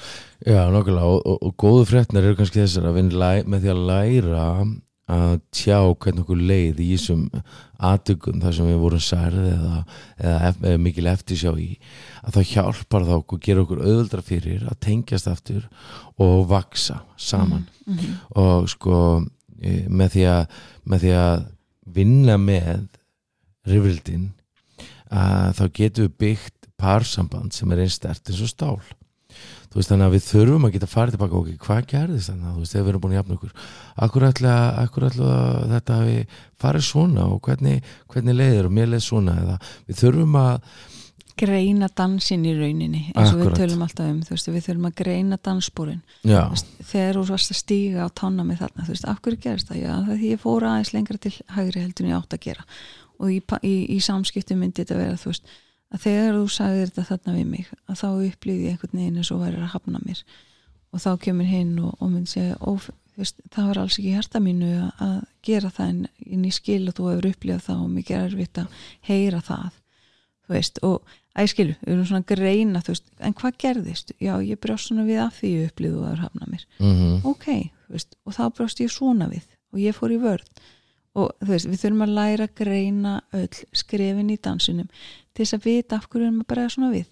Já, 0.46 0.62
nokkulega 0.74 1.12
og, 1.12 1.22
og, 1.22 1.38
og 1.46 1.53
góðu 1.62 1.86
fréttnar 1.91 2.25
eru 2.25 2.39
kannski 2.39 2.63
þessar 2.63 2.89
að 2.89 3.13
læ, 3.13 3.29
með 3.46 3.65
því 3.65 3.74
að 3.75 3.86
læra 3.91 4.48
að 5.05 5.36
tjá 5.53 5.77
hvernig 6.01 6.24
okkur 6.24 6.39
leið 6.50 6.79
í 6.82 6.88
þessum 6.96 7.25
aðtökum 7.86 8.39
þar 8.41 8.55
sem 8.58 8.70
við 8.72 8.79
vorum 8.82 9.03
særið 9.05 9.50
eða, 9.51 9.82
eða, 10.17 10.53
eða 10.55 10.79
mikil 10.82 11.10
eftirsjá 11.12 11.51
í 11.62 11.67
að 12.25 12.39
þá 12.39 12.53
hjálpar 12.53 13.05
það 13.05 13.20
okkur, 13.20 13.41
gera 13.46 13.65
okkur 13.65 13.84
auðvöldra 13.84 14.25
fyrir 14.25 14.63
að 14.65 14.79
tengjast 14.88 15.29
aftur 15.29 15.67
og 16.17 16.48
vaksa 16.50 17.03
saman. 17.22 17.67
Mm 17.86 17.98
-hmm. 18.00 18.15
og 18.41 18.70
sko 18.70 18.98
e, 19.62 19.86
með 19.89 20.15
því 20.15 20.25
að, 20.32 20.58
með 20.89 21.05
því 21.05 21.13
að 21.22 21.46
vinna 21.86 22.39
með 22.41 22.88
rifrildin 23.70 24.32
að 25.12 25.50
þá 25.60 25.66
getum 25.80 26.08
við 26.08 26.16
byggt 26.24 26.70
parsamband 26.82 27.56
sem 27.56 27.72
er 27.72 27.84
einn 27.86 27.94
stert 27.94 28.32
eins 28.32 28.42
og 28.44 28.52
stál. 28.52 28.80
Þú 29.70 29.80
veist 29.82 29.92
þannig 29.92 30.08
að 30.08 30.14
við 30.16 30.26
þurfum 30.30 30.66
að 30.66 30.74
geta 30.76 30.88
farið 30.88 31.16
tilbaka 31.18 31.40
ok, 31.42 31.48
hvað 31.66 31.88
gerðist 31.92 32.32
þannig 32.32 32.48
að 32.48 32.56
þú 32.56 32.62
veist 32.64 32.76
þegar 32.76 32.86
við 32.86 32.92
erum 32.94 33.04
búin 33.04 33.14
að 33.14 33.20
jafna 33.20 33.36
okkur. 33.36 33.56
Akkur 34.06 34.28
ætla 34.30 34.58
þetta 35.74 35.98
hafi 36.00 36.18
farið 36.64 36.86
svona 36.88 37.26
og 37.28 37.42
hvernig, 37.44 37.96
hvernig 38.14 38.38
leiðir 38.40 38.70
og 38.70 38.76
mér 38.78 38.92
leið 38.94 39.04
svona 39.04 39.36
eða? 39.42 39.58
Við 39.90 40.00
þurfum 40.00 40.38
að 40.40 40.70
greina 41.36 41.90
dansin 41.92 42.46
í 42.48 42.54
rauninni 42.56 43.02
eins 43.12 43.34
og 43.34 43.42
Akkúrat. 43.42 43.58
við 43.58 43.58
tölum 43.60 43.82
alltaf 43.84 44.08
um 44.08 44.22
þú 44.24 44.36
veist, 44.36 44.50
við 44.54 44.68
þurfum 44.70 44.88
að 44.88 44.98
greina 45.02 45.40
dansbúrin 45.44 46.02
já, 46.24 46.42
þegar 46.80 47.20
þú 47.20 47.24
varst 47.34 47.52
að 47.52 47.60
stíga 47.60 48.06
á 48.08 48.10
tanna 48.16 48.46
með 48.48 48.62
þarna 48.64 48.86
þú 48.86 48.94
veist, 48.94 49.08
af 49.12 49.20
hverju 49.26 49.42
gerist 49.44 49.72
það? 49.72 49.82
Já, 49.82 49.92
það 50.08 50.22
því 50.22 50.32
ég 50.32 50.44
fór 50.46 50.68
aðeins 50.70 50.94
lengra 50.96 51.20
til 51.26 51.34
hægri 51.58 51.84
ég 51.84 52.16
átt 52.16 52.38
að 52.38 52.46
gera 52.48 52.68
og 53.20 53.32
í, 53.32 53.40
í, 53.62 53.76
í 53.96 54.00
samskiptum 54.04 54.62
myndi 54.62 54.84
þetta 54.84 55.00
vera 55.00 55.22
þú 55.22 55.32
veist, 55.32 55.56
að 55.94 56.04
þegar 56.08 56.38
þú 56.40 56.46
sagðir 56.56 56.92
þetta 56.92 57.08
þarna 57.12 57.38
við 57.38 57.48
mig, 57.54 57.72
að 57.86 58.02
þá 58.02 58.08
upplýði 58.12 58.68
ég 58.68 58.76
einhvern 58.76 59.00
veginn 59.00 59.22
eins 59.22 59.32
og 59.32 59.42
væri 59.46 59.62
að 59.62 59.74
hafna 59.76 60.04
mér. 60.04 60.22
Og 60.96 61.04
þá 61.04 61.10
kemur 61.26 61.50
hinn 61.50 61.74
og, 61.84 61.98
og 62.00 62.12
myndi 62.12 62.32
segja 62.32 62.60
þú 63.16 63.24
veist, 63.24 63.42
það 63.54 63.68
var 63.70 63.80
alls 63.80 63.96
ekki 63.96 64.14
hjarta 64.16 64.42
mínu 64.44 64.70
að, 65.00 65.18
gera 65.46 65.70
það 65.72 65.92
en, 65.92 66.00
en 66.36 66.46
ég 66.50 66.56
skil 66.56 66.82
að 66.84 66.98
þú 66.98 67.10
hefur 67.12 67.28
upplýðað 67.30 67.68
það 67.68 67.84
og 67.84 67.92
mikið 67.94 68.18
er 68.18 68.26
erfitt 68.26 68.60
að 68.60 68.80
heyra 69.08 69.42
það 69.46 69.78
þú 70.46 70.56
veist, 70.56 70.82
og 70.86 71.14
að 71.36 71.46
ég 71.46 71.52
skilu, 71.52 71.76
við 71.82 71.94
erum 71.94 72.08
svona 72.10 72.28
greina 72.32 72.82
þú 72.84 72.94
veist, 72.94 73.12
en 73.20 73.36
hvað 73.40 73.60
gerðist? 73.64 74.14
Já, 74.20 74.34
ég 74.44 74.60
brjóst 74.64 74.90
svona 74.90 75.06
við 75.08 75.22
að 75.24 75.38
því 75.40 75.52
ég 75.54 75.72
upplýðu 75.72 76.04
að 76.10 76.24
hafna 76.26 76.50
mér. 76.52 76.66
Mm 76.80 77.30
ok, 77.32 77.48
þú 77.86 77.96
veist, 77.96 78.18
og 78.26 78.36
þá 78.36 78.44
brást 78.58 78.84
ég 78.84 78.92
svona 78.92 79.30
við 79.32 79.48
og 79.72 79.80
ég 79.84 79.96
fór 79.96 80.16
í 80.16 80.20
vörð 80.20 80.66
og 81.16 81.32
veist, 81.48 81.68
við 81.72 81.82
þurfum 81.84 82.06
að 82.06 82.16
læra 82.20 82.48
að 82.50 82.56
greina 82.60 83.14
öll 83.36 83.60
skrefin 83.76 84.32
í 84.34 84.40
dansinum 84.44 84.88
til 85.36 85.44
þess 85.46 85.58
að 85.58 85.68
vita 85.70 86.00
af 86.00 86.10
hverju 86.10 86.24
við 86.26 86.28
erum 86.32 86.42
að 86.44 86.50
bregða 86.52 86.74
svona 86.76 86.92
við. 86.96 87.06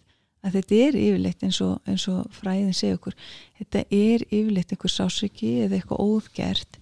Að 0.44 0.58
þetta 0.58 0.80
er 0.84 0.98
yfirleitt 1.00 1.44
eins 1.48 1.60
og, 1.64 1.78
eins 1.88 2.04
og 2.12 2.26
fræðin 2.36 2.76
segja 2.76 2.98
okkur, 2.98 3.16
þetta 3.62 3.84
er 3.96 4.26
yfirleitt 4.28 4.74
einhver 4.76 4.92
sásiki 4.92 5.54
eða 5.64 5.78
eitthvað 5.78 6.04
óðgert 6.04 6.80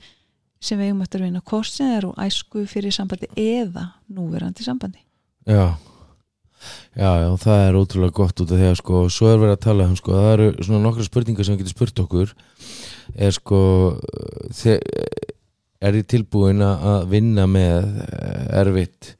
sem 0.61 0.77
við 0.81 0.89
eigum 0.91 1.03
eftir 1.05 1.21
að 1.21 1.27
vinna. 1.29 1.43
Það 1.45 1.93
er 1.97 2.07
og 2.09 2.19
æsku 2.25 2.65
fyrir 2.69 2.93
sambandi 2.95 3.29
eða 3.37 3.85
núverandi 4.09 4.65
sambandi. 4.65 5.01
Já. 5.45 5.77
Já, 6.93 7.09
já, 7.23 7.29
það 7.41 7.59
er 7.65 7.77
ótrúlega 7.79 8.13
gott 8.19 8.41
út 8.43 8.51
af 8.53 8.59
því 8.59 8.67
að 8.69 8.75
sko, 8.77 8.97
svo 9.09 9.29
er 9.31 9.39
verið 9.41 9.55
að 9.55 9.63
tala 9.63 9.85
um 9.89 9.95
sko, 9.97 10.13
það 10.13 10.31
eru 10.35 10.49
svona 10.65 10.81
nokkra 10.83 11.05
spurningar 11.07 11.47
sem 11.47 11.55
við 11.55 11.63
getum 11.63 11.73
spurt 11.73 12.01
okkur. 12.03 12.33
Er 13.17 13.33
sko 13.33 13.61
þe- 14.53 14.77
er 15.81 15.97
ég 15.97 16.07
tilbúin 16.09 16.61
að 16.65 16.85
að 16.91 17.09
vinna 17.15 17.47
með 17.49 17.89
eh, 18.05 18.45
erfitt 18.61 19.15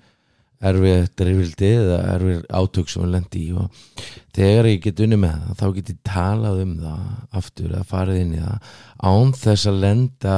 erfitt 0.62 1.22
rifildi 1.26 1.70
eða 1.74 2.00
erfitt 2.16 2.52
átök 2.54 2.92
sem 2.92 3.02
við 3.02 3.14
lendi 3.16 3.46
í 3.48 3.54
og 3.58 4.04
þegar 4.36 4.70
ég 4.70 4.84
get 4.84 5.00
unni 5.02 5.18
með 5.22 5.40
það 5.48 5.62
þá 5.62 5.78
get 5.78 5.94
ég 5.94 6.02
talað 6.06 6.66
um 6.66 6.76
það 6.84 7.40
aftur 7.42 7.72
eða 7.72 7.88
farið 7.90 8.20
inn 8.22 8.36
í 8.36 8.44
það 8.44 8.76
án 9.12 9.34
þess 9.42 9.72
að 9.72 9.80
lenda 9.86 10.36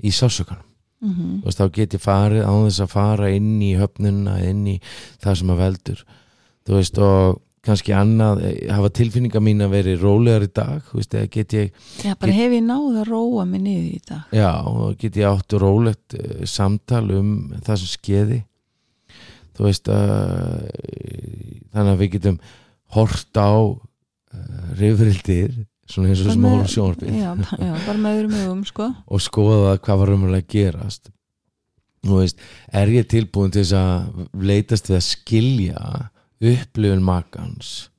í 0.00 0.12
sásökanum 0.16 0.64
mm 1.02 1.12
-hmm. 1.12 1.40
veist, 1.44 1.60
þá 1.60 1.72
get 1.72 1.94
ég 1.94 2.04
farið 2.04 2.46
án 2.46 2.64
þess 2.68 2.84
að 2.86 2.94
fara 2.94 3.30
inn 3.30 3.62
í 3.62 3.74
höfnuna, 3.76 4.38
inn 4.44 4.66
í 4.66 4.80
það 5.20 5.34
sem 5.40 5.50
að 5.50 5.60
veldur 5.64 6.06
þú 6.66 6.78
veist, 6.78 6.98
og 6.98 7.42
kannski 7.66 7.92
annað, 7.96 8.40
eh, 8.46 8.70
hafa 8.72 8.90
tilfinningar 8.94 9.42
mín 9.42 9.60
að 9.64 9.72
veri 9.74 9.94
rólegar 9.98 10.44
í 10.46 10.50
dag 10.54 10.90
veist, 10.94 11.14
eða 11.18 11.30
get 11.34 11.54
ég 11.58 11.72
Já, 12.04 12.14
bara 12.20 12.32
hef 12.36 12.52
ég 12.56 12.62
náð 12.66 13.00
að 13.02 13.08
róa 13.10 13.44
mig 13.50 13.62
niður 13.64 13.88
í 13.96 14.02
dag? 14.08 14.22
Já, 14.36 14.50
og 14.70 14.96
get 15.02 15.18
ég 15.18 15.26
átt 15.30 15.56
rólegt 15.60 16.14
uh, 16.18 16.44
samtal 16.46 17.04
um 17.18 17.32
það 17.66 17.80
sem 17.82 17.92
skeiði 17.96 18.40
þú 19.56 19.64
veist 19.66 19.88
uh, 19.88 20.62
þannig 21.74 21.92
að 21.94 22.00
við 22.04 22.12
getum 22.16 22.38
hort 22.96 23.40
á 23.40 23.50
uh, 23.56 23.76
rifrildir 24.78 25.54
svona 25.86 26.10
eins 26.12 26.22
og 26.24 26.32
hóru 26.32 26.42
með- 26.42 26.72
sjónarpið 26.72 27.14
já, 27.18 27.30
já, 27.62 27.72
bara 27.86 27.98
með 28.02 28.16
öðrum 28.20 28.38
ögum 28.42 28.64
sko. 28.66 28.88
Og 29.06 29.22
skoða 29.22 29.76
hvað 29.78 30.00
var 30.00 30.10
raunverulega 30.10 30.42
að 30.42 30.52
gerast. 30.56 31.10
Þú 32.06 32.18
veist, 32.20 32.42
er 32.74 32.90
ég 32.94 33.06
tilbúin 33.10 33.52
til 33.54 33.62
þess 33.64 33.76
að 33.78 34.42
leitast 34.46 34.90
við 34.90 34.96
að 34.98 35.06
skilja 35.06 35.84
upplifun 36.40 37.04
makans 37.04 37.90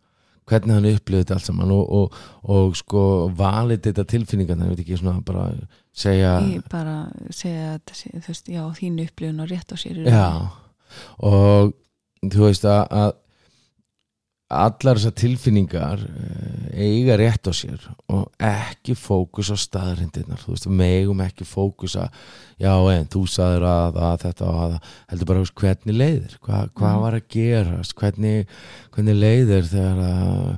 hvernig 0.47 0.77
hann 0.77 0.87
upplifði 0.87 1.23
þetta 1.23 1.37
allt 1.37 1.47
saman 1.49 1.73
og, 1.75 1.89
og, 1.97 2.17
og 2.47 2.77
sko 2.79 3.01
valið 3.37 3.89
þetta 3.89 4.07
tilfinningar 4.13 4.55
þannig 4.55 4.77
að 4.77 4.83
ekki 4.83 4.99
svona 5.01 5.23
bara 5.27 5.49
segja 5.97 6.37
ég 6.45 6.69
bara 6.71 6.95
segja 7.33 7.75
þetta 7.75 7.97
þú 7.97 8.31
veist, 8.31 8.51
já, 8.53 8.61
þín 8.79 9.01
upplifun 9.03 9.43
og 9.43 9.51
rétt 9.51 9.73
á 9.73 9.77
sér 9.81 10.01
Já, 10.07 10.27
og 11.19 11.73
þú 12.23 12.45
veist 12.45 12.67
að, 12.69 12.83
að 13.01 13.11
allar 14.47 14.95
þessar 14.95 15.15
tilfinningar 15.19 16.03
eh, 16.07 16.85
eiga 16.87 17.17
rétt 17.19 17.49
á 17.49 17.53
sér 17.57 17.81
og 18.07 18.29
ekki 18.39 18.95
fókus 18.95 19.49
á 19.51 19.57
staðrindirnar 19.59 20.39
þú 20.39 20.53
veist, 20.53 20.69
megum 20.71 21.19
ekki 21.25 21.43
fókus 21.47 21.97
að 21.99 22.13
já, 22.61 22.71
en 22.93 23.09
þú 23.11 23.25
sagðir 23.27 23.65
að, 23.67 23.99
að 24.07 24.15
þetta 24.23 24.47
og 24.47 24.61
að, 24.63 24.77
heldur 25.11 25.29
bara, 25.33 25.43
hvernig 25.61 25.99
leiðir? 25.99 26.37
Hva, 26.45 26.61
hvað 26.71 26.93
Mhm. 26.95 27.01
var 27.03 27.19
að 27.19 27.27
gerast? 27.35 27.95
Hvernig, 27.99 28.47
hvernig 28.95 29.19
leiðir 29.19 29.67
þegar 29.73 30.01
að 30.07 30.57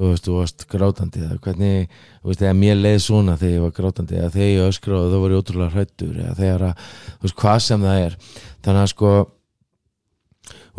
þú 0.00 0.08
veist, 0.10 0.24
þú 0.28 0.36
varst 0.38 0.66
grátandi 0.68 1.20
eða 1.24 1.40
hvernig, 1.44 1.88
þú 2.22 2.28
veist, 2.30 2.42
eða 2.44 2.54
mér 2.60 2.78
leið 2.80 3.00
svona 3.04 3.34
þegar 3.40 3.56
ég 3.56 3.64
var 3.66 3.74
grátandi 3.80 4.16
eða 4.20 4.30
þegar 4.36 4.52
ég 4.54 4.68
öskráði 4.70 5.10
þá 5.12 5.18
var 5.24 5.30
ég 5.34 5.42
ótrúlega 5.42 5.74
hrættur 5.74 6.14
eða 6.24 6.36
þegar 6.38 6.62
að, 6.70 6.86
þú 7.16 7.26
veist, 7.28 7.36
hvað 7.42 7.58
sem 7.66 7.80
það 7.88 8.04
er. 8.06 8.16
Þannig 8.64 8.82
að 8.84 8.92
sko 8.94 9.10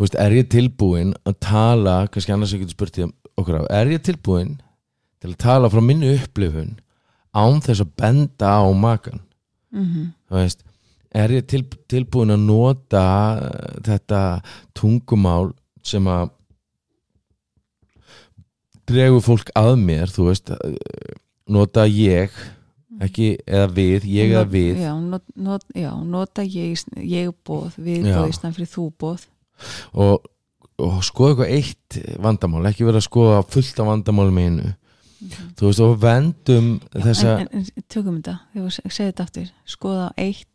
veist, 0.04 0.16
er 0.18 0.34
ég 0.36 0.48
tilbúin 0.52 1.14
að 1.28 1.38
tala 1.46 1.96
kannski 2.12 2.32
annars 2.34 2.52
ekki 2.56 2.70
spurt 2.74 2.98
ég 3.02 3.10
okkur 3.38 3.62
á 3.62 3.62
er 3.80 3.90
ég 3.94 4.02
tilbúin 4.06 4.56
til 5.22 5.30
að 5.32 5.38
tala 5.44 5.70
frá 5.72 5.80
minni 5.84 6.10
upplifun 6.16 6.74
án 7.32 7.60
þess 7.64 7.84
að 7.84 7.94
benda 7.96 8.56
á 8.60 8.66
makan 8.74 9.20
Mhm. 9.72 10.10
þú 10.28 10.36
veist, 10.36 10.60
er 11.14 11.28
ég 11.32 11.46
til, 11.48 11.62
tilbúin 11.88 12.30
að 12.34 12.42
nota 12.44 13.04
eh, 13.40 13.80
þetta 13.88 14.42
tungumál 14.76 15.52
sem 15.82 16.04
að 16.04 16.30
dregur 18.88 19.22
fólk 19.24 19.52
að 19.56 19.76
mér 19.80 20.10
þú 20.12 20.26
veist, 20.28 20.50
eh, 20.52 21.14
nota 21.48 21.86
ég 21.88 22.30
ekki, 23.02 23.36
eða 23.46 23.68
við, 23.74 24.04
ég 24.12 24.32
eða 24.34 24.44
við 24.52 24.82
já, 24.84 24.92
not, 25.00 25.22
not, 25.34 25.64
já, 25.74 25.90
nota 26.04 26.42
ég, 26.44 26.84
ég 27.00 27.32
bóð 27.46 27.78
við 27.80 28.04
Já. 28.06 28.18
bóð 28.18 28.28
í 28.28 28.36
snæð 28.36 28.56
fyrir 28.58 28.72
þú 28.74 28.84
bóð 29.00 29.24
og, 29.94 30.24
og 30.78 31.02
skoða 31.06 31.46
eitthvað 31.46 31.52
eitt 31.56 31.98
vandamál, 32.24 32.64
ekki 32.70 32.84
vera 32.88 32.98
að 33.02 33.08
skoða 33.08 33.42
fullt 33.52 33.80
af 33.82 33.86
vandamálum 33.92 34.38
einu. 34.42 34.72
Þú 35.54 35.68
veist, 35.68 35.80
og 35.84 35.98
vendum 36.02 36.70
þessa 36.90 37.36
en, 37.44 37.48
en, 37.54 37.66
en 37.78 37.84
tökum 37.88 38.16
þetta, 38.18 38.38
þegar 38.56 38.72
segja 38.90 39.10
þetta 39.12 39.22
aftur. 39.28 39.50
Skoða 39.70 40.08
eitt, 40.18 40.48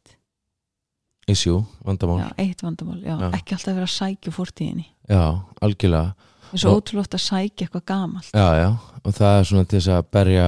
issue, 1.28 1.62
vandamál, 1.88 2.20
já, 2.26 2.30
eitt 2.44 2.64
vandamál 2.64 3.00
já, 3.04 3.16
Já. 3.20 3.30
ekki 3.38 3.56
alltaf 3.56 3.76
vera 3.78 3.88
að 3.88 3.94
sækja 3.96 4.34
fórtíðinni 4.36 4.86
já, 5.08 5.22
algjörlega. 5.64 6.14
Eins 6.48 6.64
og 6.64 6.72
Og- 6.72 6.78
ótrúlegt 6.82 7.16
að 7.16 7.24
sækja 7.24 7.66
eitthvað 7.68 7.86
gamalt. 7.92 8.30
Já, 8.32 8.48
já, 8.56 8.70
og 9.04 9.14
það 9.18 9.40
er 9.40 9.48
svona 9.50 9.66
til 9.68 9.80
þess 9.82 9.90
að 9.98 10.06
berja 10.16 10.46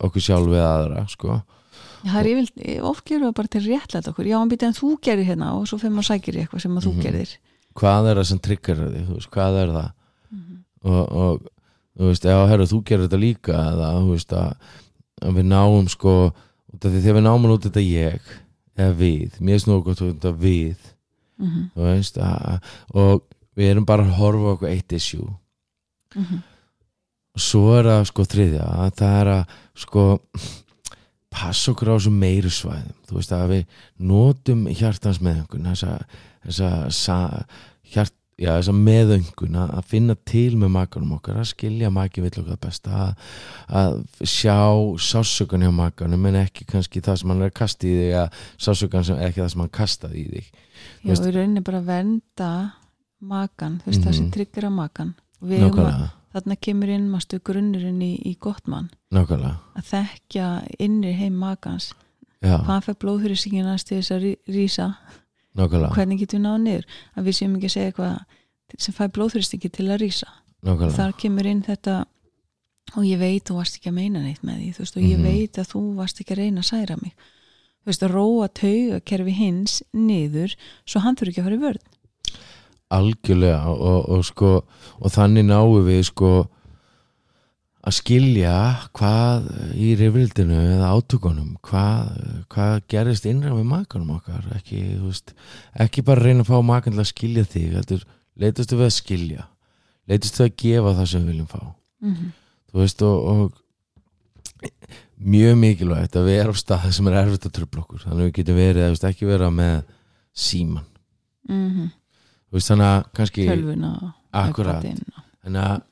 okkur 0.00 0.24
sjálf 0.24 0.48
við 0.48 0.62
aðra, 0.64 1.02
sko. 1.12 1.40
Það 2.04 2.16
er 2.20 2.28
yfir, 2.30 2.78
oft 2.84 3.04
gerum 3.08 3.26
við 3.28 3.34
bara 3.40 3.48
til 3.52 3.60
réttlætt 3.64 4.08
okkur. 4.08 4.24
Já, 4.28 4.38
en 4.40 4.48
býta 4.52 4.66
en 4.68 4.76
þú 4.76 4.94
gerir 5.04 5.24
hérna 5.28 5.52
og 5.56 5.66
svo 5.68 5.76
fyrir 5.80 5.92
maður 5.96 6.08
sækir 6.14 6.40
eitthvað 6.40 6.60
sem 6.64 6.76
að 6.76 6.84
þú 6.88 6.92
Mhm. 6.94 7.02
Hvað 7.74 8.08
er 8.12 8.20
það 8.20 8.28
sem 8.30 8.38
trigger 8.44 8.80
þig, 8.84 9.04
þú 9.08 9.18
veist, 9.18 9.30
hvað 9.34 9.60
er 9.64 9.74
það 9.78 9.90
Mhm. 10.34 10.56
og, 10.84 11.12
og 11.24 11.42
þú 11.98 12.08
veist, 12.10 12.24
já, 12.26 12.38
herru, 12.50 12.64
þú 12.66 12.80
gerir 12.84 13.06
þetta 13.08 13.20
líka 13.22 13.52
eða, 13.72 13.90
þú 14.00 14.08
veist, 14.14 14.32
að, 14.32 14.72
að 15.22 15.36
við 15.38 15.46
náum 15.52 15.88
sko, 15.88 16.14
þegar 16.80 17.14
við 17.20 17.22
náum 17.22 17.46
út 17.54 17.68
þetta 17.68 17.84
ég, 17.84 18.32
eða 18.76 18.96
við 18.98 19.38
mér 19.40 19.62
snúið 19.62 19.84
gott 19.84 20.02
út 20.02 20.16
þetta 20.18 20.34
við 20.38 20.90
Mhm, 21.38 21.70
þú 21.74 21.86
veist, 21.88 22.18
að, 22.18 22.60
og 22.94 23.22
við 23.56 23.70
erum 23.72 23.84
bara 23.86 24.04
að 24.06 24.12
horfa 24.18 24.52
okkur 24.54 24.68
eitt 24.70 24.92
issue 24.94 25.26
mhm. 26.14 26.42
og 27.34 27.40
svo 27.42 27.72
er 27.78 27.88
það 27.90 28.04
sko 28.10 28.26
þriðja 28.30 28.66
að 28.84 28.92
það 29.00 29.16
er 29.20 29.30
að 29.32 29.56
sko 29.82 30.04
passa 31.34 31.72
okkur 31.72 31.90
á 31.90 31.94
þessum 31.98 32.18
meiru 32.22 32.50
svæðum 32.54 32.94
þú 33.08 33.16
veist 33.18 33.32
að 33.34 33.48
við 33.50 33.64
notum 33.98 34.66
hjartans 34.70 35.18
meðöngun 35.24 35.66
þessa, 35.72 35.96
þessa 36.44 36.68
sa, 36.94 37.16
hjart, 37.94 38.12
já, 38.38 38.50
þessa 38.58 38.74
meðöngun 38.74 39.56
að 39.62 39.74
að 39.78 39.84
finna 39.92 40.16
til 40.26 40.56
með 40.58 40.72
makanum 40.74 41.12
okkar 41.18 41.36
að 41.42 41.50
skilja 41.52 41.90
maki 41.94 42.24
vill 42.24 42.32
okkar 42.42 42.58
best 42.64 42.88
að, 42.90 43.14
að 43.68 43.98
sjá 44.26 44.56
sásökan 44.98 45.62
hjá 45.66 45.70
makanum 45.74 46.26
en 46.30 46.40
ekki 46.42 46.66
kannski 46.70 47.00
það 47.04 47.20
sem 47.20 47.30
hann 47.34 47.42
er 47.44 47.52
að 47.52 47.58
kasta 47.60 47.86
í 47.86 47.94
þig 48.00 48.16
að 48.22 48.40
sásökan 48.66 49.04
sem 49.06 49.18
ekki 49.28 49.40
það 49.44 49.52
sem 49.54 49.60
hann 49.64 49.74
kastaði 49.80 50.24
í 50.24 50.26
þig. 50.34 50.50
Já, 51.04 51.14
við 51.14 51.30
rauninni 51.38 51.62
bara 51.64 51.78
að 51.82 51.90
venda 51.92 52.50
makan, 53.24 53.80
þú 53.84 53.90
veist 53.92 54.02
það 54.04 54.14
sem 54.18 54.24
Mhm. 54.26 54.32
tryggir 54.34 54.64
að 54.68 54.74
makan 54.76 55.14
að, 55.40 55.58
nákvæmlega, 55.62 56.10
þarna 56.34 56.56
kemur 56.60 56.88
inn 56.90 57.10
mástu 57.10 57.38
grunnurinn 57.40 58.02
í, 58.02 58.12
í 58.26 58.36
gott 58.40 58.66
mann 58.66 58.90
nákvæmlega. 59.14 59.56
Að 59.78 59.84
þekkja 59.92 60.48
innri 60.82 61.12
heim 61.14 61.34
makans. 61.38 61.92
Já, 62.44 62.58
hvað 62.66 62.82
fyrir 62.84 62.98
blóðfyrirsingin 63.00 63.64
hans 63.70 63.84
til 63.84 64.02
þess 64.02 64.10
að 64.12 64.24
rísa 64.52 64.88
nákvæmlega, 65.58 65.94
hvernig 65.94 66.18
getum 66.22 66.38
við 66.40 66.46
náða 66.48 66.62
niður? 66.64 66.84
Að 67.16 67.24
við 67.28 67.36
séum 67.38 67.54
ekki 67.58 67.68
að 67.70 67.74
segja 67.76 67.90
eitthvað 67.92 68.82
sem 68.84 68.94
fær 68.96 69.12
blóðfyrirstingi 69.14 69.70
til 69.70 69.86
að 69.88 70.00
nákvæmlega. 70.64 70.96
Þar 70.98 71.12
kemur 71.22 71.46
inn 71.46 71.62
þetta 71.62 71.94
og 72.96 73.04
ég 73.08 73.18
veit 73.18 73.44
þú 73.48 73.54
varst 73.60 73.78
ekki 73.78 73.90
að 73.90 73.98
meina 74.00 74.20
neitt 74.22 74.42
með 74.44 74.58
því 74.60 74.68
veist, 74.78 74.96
og 74.96 75.02
ég 75.02 75.18
Mhm. 75.18 75.24
veit 75.24 75.58
að 75.62 75.70
þú 75.72 75.82
varst 75.96 76.20
ekki 76.20 76.34
að 76.34 76.38
reyna 76.42 76.60
að 76.60 76.70
særa 76.70 76.96
mig. 77.02 77.12
Þú 77.84 77.86
veist 77.90 78.02
að 78.02 78.14
róa 78.14 78.48
taugakerfi 78.48 79.32
hins 79.34 79.82
niður 79.92 80.54
svo 80.86 81.00
hann 81.00 81.16
þurfi 81.16 81.28
ekki 81.34 81.40
að 81.40 81.44
fara 81.44 81.56
í 81.56 81.64
vörð 81.64 81.82
algjörlega 82.94 83.66
og, 83.72 84.08
og 84.12 84.24
sko 84.24 84.50
og 85.00 85.10
þannig 85.12 85.46
náum 85.48 85.84
við 85.86 86.02
sko 86.10 86.30
að 87.84 87.96
skilja 87.98 88.52
hvað 88.96 89.48
í 89.76 89.90
rifrildinu 90.00 90.60
eða 90.76 90.92
átökunum 90.96 91.56
hvað, 91.64 92.14
hvað 92.52 92.76
gerist 92.90 93.26
innra 93.28 93.52
við 93.52 93.66
makanum 93.68 94.14
okkar 94.16 94.46
ekki, 94.56 94.80
veist, 95.02 95.34
ekki 95.84 96.04
bara 96.06 96.24
reyna 96.24 96.46
að 96.46 96.52
fá 96.52 96.64
makan 96.64 96.96
til 96.96 97.02
að 97.04 97.10
skilja 97.10 97.44
þig 97.44 97.74
leitastu 98.40 98.78
við 98.78 98.86
að 98.86 98.96
skilja 98.96 99.48
leitastu 100.08 100.42
við 100.42 100.48
að 100.48 100.56
gefa 100.64 100.94
það 100.94 101.10
sem 101.10 101.24
við 101.24 101.32
viljum 101.32 101.50
fá 101.50 101.60
mm 101.60 102.14
-hmm. 102.14 102.32
þú 102.70 102.80
veist 102.80 103.02
og, 103.02 103.18
og 103.34 104.72
mjög 105.34 105.58
mikilvægt 105.60 106.16
að 106.16 106.30
vera 106.30 106.52
á 106.52 106.54
stað 106.56 106.90
sem 106.92 107.08
er 107.08 107.20
erfitt 107.20 107.46
að 107.46 107.56
tröfla 107.58 107.84
okkur 107.84 108.04
þannig 108.04 108.20
að 108.20 108.24
við 108.24 108.36
getum 108.38 108.56
verið, 108.56 108.88
veist, 108.88 109.04
ekki 109.04 109.26
vera 109.28 109.50
með 109.50 109.82
síman, 110.32 110.88
mm 111.48 111.90
þú 112.48 112.60
veist, 112.60 112.70
þannig 112.70 112.86
að 112.86 113.00
kannski 113.18 113.44
Akkurat. 114.34 114.84
Þannig 115.44 115.62
að 115.62 115.82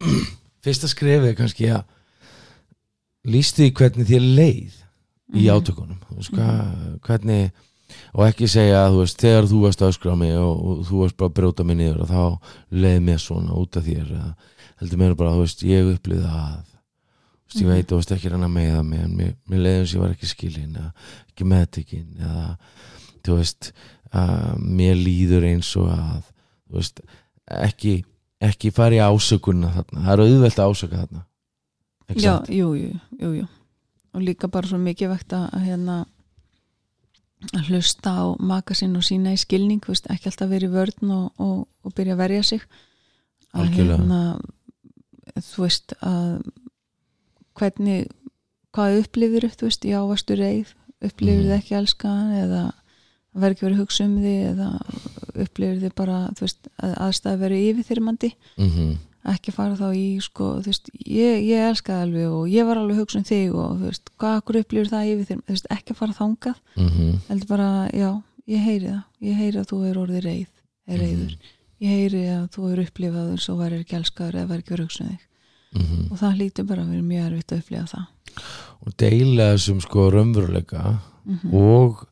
fyrsta 0.64 0.88
skrefið 0.90 1.30
er 1.32 1.38
kannski 1.38 1.70
að 1.72 1.84
lýstu 3.30 3.64
því 3.66 3.72
hvernig 3.76 4.08
þér 4.08 4.28
leið 4.38 4.76
í 5.30 5.44
Mhm. 5.46 5.50
átökunum 5.54 5.98
veist, 6.16 6.30
hvað, 6.34 7.00
hvernig 7.06 7.50
og 8.14 8.24
ekki 8.26 8.48
segja 8.48 8.84
að 8.86 8.92
þú 8.94 8.98
veist, 9.02 9.18
þegar 9.20 9.44
þú 9.50 9.60
varst 9.62 9.82
að 9.82 9.90
öskra 9.92 10.12
á 10.14 10.16
mig 10.18 10.32
og, 10.38 10.56
og 10.64 10.80
þú 10.88 11.00
varst 11.02 11.16
bara 11.16 11.28
að 11.30 11.34
brjóta 11.38 11.64
mig 11.66 11.76
niður 11.76 12.00
og 12.02 12.08
þá 12.08 12.22
leið 12.72 13.00
mér 13.06 13.18
svona 13.22 13.54
út 13.58 13.76
af 13.76 13.84
þér 13.84 14.10
heldur 14.80 14.98
mér 14.98 15.14
bara, 15.16 15.30
þú 15.36 15.44
veist, 15.44 15.62
ég 15.62 15.90
upplýði 15.94 16.26
að 16.26 16.58
þú 16.60 17.50
veist, 17.50 17.60
ég 17.60 17.66
Mhm. 17.66 17.74
veit, 17.74 17.86
þú 17.90 17.96
veist 18.00 18.12
ekki 18.16 18.30
reyna 18.30 18.46
að 18.46 18.56
meiða 18.56 18.82
mig 18.86 19.00
en 19.00 19.16
mér, 19.16 19.34
mér 19.48 19.60
leiðum 19.64 19.86
sem 19.86 20.00
ég 20.00 20.04
var 20.06 20.14
ekki 20.14 20.26
skilin 20.26 20.76
eða 20.76 20.92
ekki 21.30 21.44
meðtekinn 21.44 22.16
eða 22.20 22.56
þú 23.22 23.36
veist, 23.36 23.72
að 24.12 24.58
mér 24.58 24.96
líður 24.96 25.44
eins 25.46 25.76
og 25.76 25.88
að 25.90 26.22
þú 26.70 26.74
veist, 26.80 27.00
ekki 27.50 28.04
ekki 28.40 28.70
fara 28.72 28.96
í 28.96 29.02
ásökunna 29.04 29.70
þarna. 29.74 30.04
Það 30.06 30.12
er 30.14 30.22
auðvelt 30.24 30.58
að 30.62 30.70
ásöka 30.72 31.00
þarna. 31.02 31.24
Já, 32.16 32.32
jú, 32.50 32.70
jú, 32.74 32.94
jú, 33.20 33.32
jú. 33.40 33.48
Og 34.14 34.22
líka 34.26 34.48
bara 34.50 34.66
svo 34.66 34.78
mikið 34.82 35.12
vegt 35.12 35.32
að 35.36 35.60
hérna 35.62 35.98
að 37.54 37.68
hlusta 37.70 38.10
á 38.10 38.24
maka 38.42 38.74
sinn 38.74 38.96
og 38.98 39.04
sína 39.06 39.32
í 39.32 39.38
skilning 39.40 39.80
veist, 39.86 40.08
ekki 40.12 40.28
alltaf 40.28 40.50
verið 40.50 40.70
í 40.70 40.74
vörn 40.74 41.12
og, 41.14 41.28
og, 41.40 41.60
og 41.86 41.94
byrja 41.96 42.16
að 42.16 42.22
verja 42.24 42.42
sig. 42.42 42.64
Að 43.54 43.70
hérna 43.78 44.18
þú 45.38 45.62
veist 45.64 45.94
að 46.04 46.42
hvernig 47.58 48.10
hvað 48.74 48.98
upplifir 49.04 49.48
þú 49.54 49.68
veist, 49.68 49.86
já, 49.88 49.98
varstu 50.06 50.36
reið? 50.38 50.74
Upplifir 51.00 51.46
þið 51.46 51.50
Mhm. 51.54 51.58
ekki 51.62 51.74
elskan 51.78 52.32
eða 52.42 52.64
verður 53.34 53.54
ekki 53.54 53.66
verið 53.66 53.76
að 53.76 53.82
hugsa 53.84 54.06
um 54.06 54.16
því 54.20 54.34
eða 54.48 54.70
upplifir 55.44 55.78
þið 55.84 55.94
bara, 56.00 56.18
veist, 56.40 56.70
að 56.82 56.96
aðstæða 57.06 57.40
verið 57.44 57.68
yfirþyrmandi. 57.70 58.34
Mhm. 58.56 58.98
ekki 59.30 59.52
fara 59.52 59.76
þá 59.76 59.92
í 59.92 60.16
sko, 60.24 60.46
veist, 60.64 60.86
ég, 61.04 61.42
ég 61.44 61.66
elskaði 61.68 62.06
alveg 62.06 62.30
og 62.32 62.46
ég 62.48 62.64
var 62.64 62.78
alveg 62.80 62.96
að 62.96 63.02
hugsa 63.02 63.18
um 63.18 63.26
þig 63.28 63.52
og 63.52 63.74
þú 63.76 63.90
veist, 63.90 64.10
hvað 64.16 64.36
akkur 64.38 64.58
upplýur 64.62 64.88
það 64.88 65.10
yfir 65.10 65.26
þér, 65.28 65.42
þú 65.44 65.52
veist, 65.52 65.66
ekki 65.76 65.96
fara 65.98 66.16
þangað. 66.16 66.62
Mm 66.76 67.18
heldur 67.28 67.50
bara, 67.50 67.68
já, 67.92 68.10
ég 68.48 68.64
heyri 68.64 68.86
það. 68.88 69.02
Ég 69.20 69.36
heyri 69.36 69.60
að 69.60 69.68
þú 69.68 69.80
er 69.90 70.00
orðið 70.00 70.24
reið 70.24 70.48
er 70.90 70.98
reyður, 71.04 71.34
ég 71.84 71.90
heyri 71.90 72.22
að 72.32 72.46
þú 72.54 72.70
er 72.72 72.82
upplifað 72.86 73.34
og 73.34 73.42
svo 73.44 73.56
væri 73.60 73.82
ekki 73.82 73.98
elskaður 74.00 74.40
eða 74.40 74.50
væri 74.50 74.64
ekki 74.64 74.74
að 74.74 74.82
hugsa 74.86 75.04
um 75.04 75.10
þig. 75.10 75.26
-hmm. 75.74 76.10
og 76.10 76.18
það 76.18 76.36
hlýtur 76.38 76.66
bara 76.66 76.84
að 76.84 76.92
vera 76.94 77.06
mjög 77.10 77.26
erfitt 77.28 77.52
að 77.52 77.62
upplifa 77.62 77.86
það. 77.94 78.06
Og 78.80 78.96
deila 78.96 79.48
þessum 79.54 79.80
sko 79.84 80.10
raunveruleika 80.14 80.84
mm 81.24 81.54
og 81.54 82.06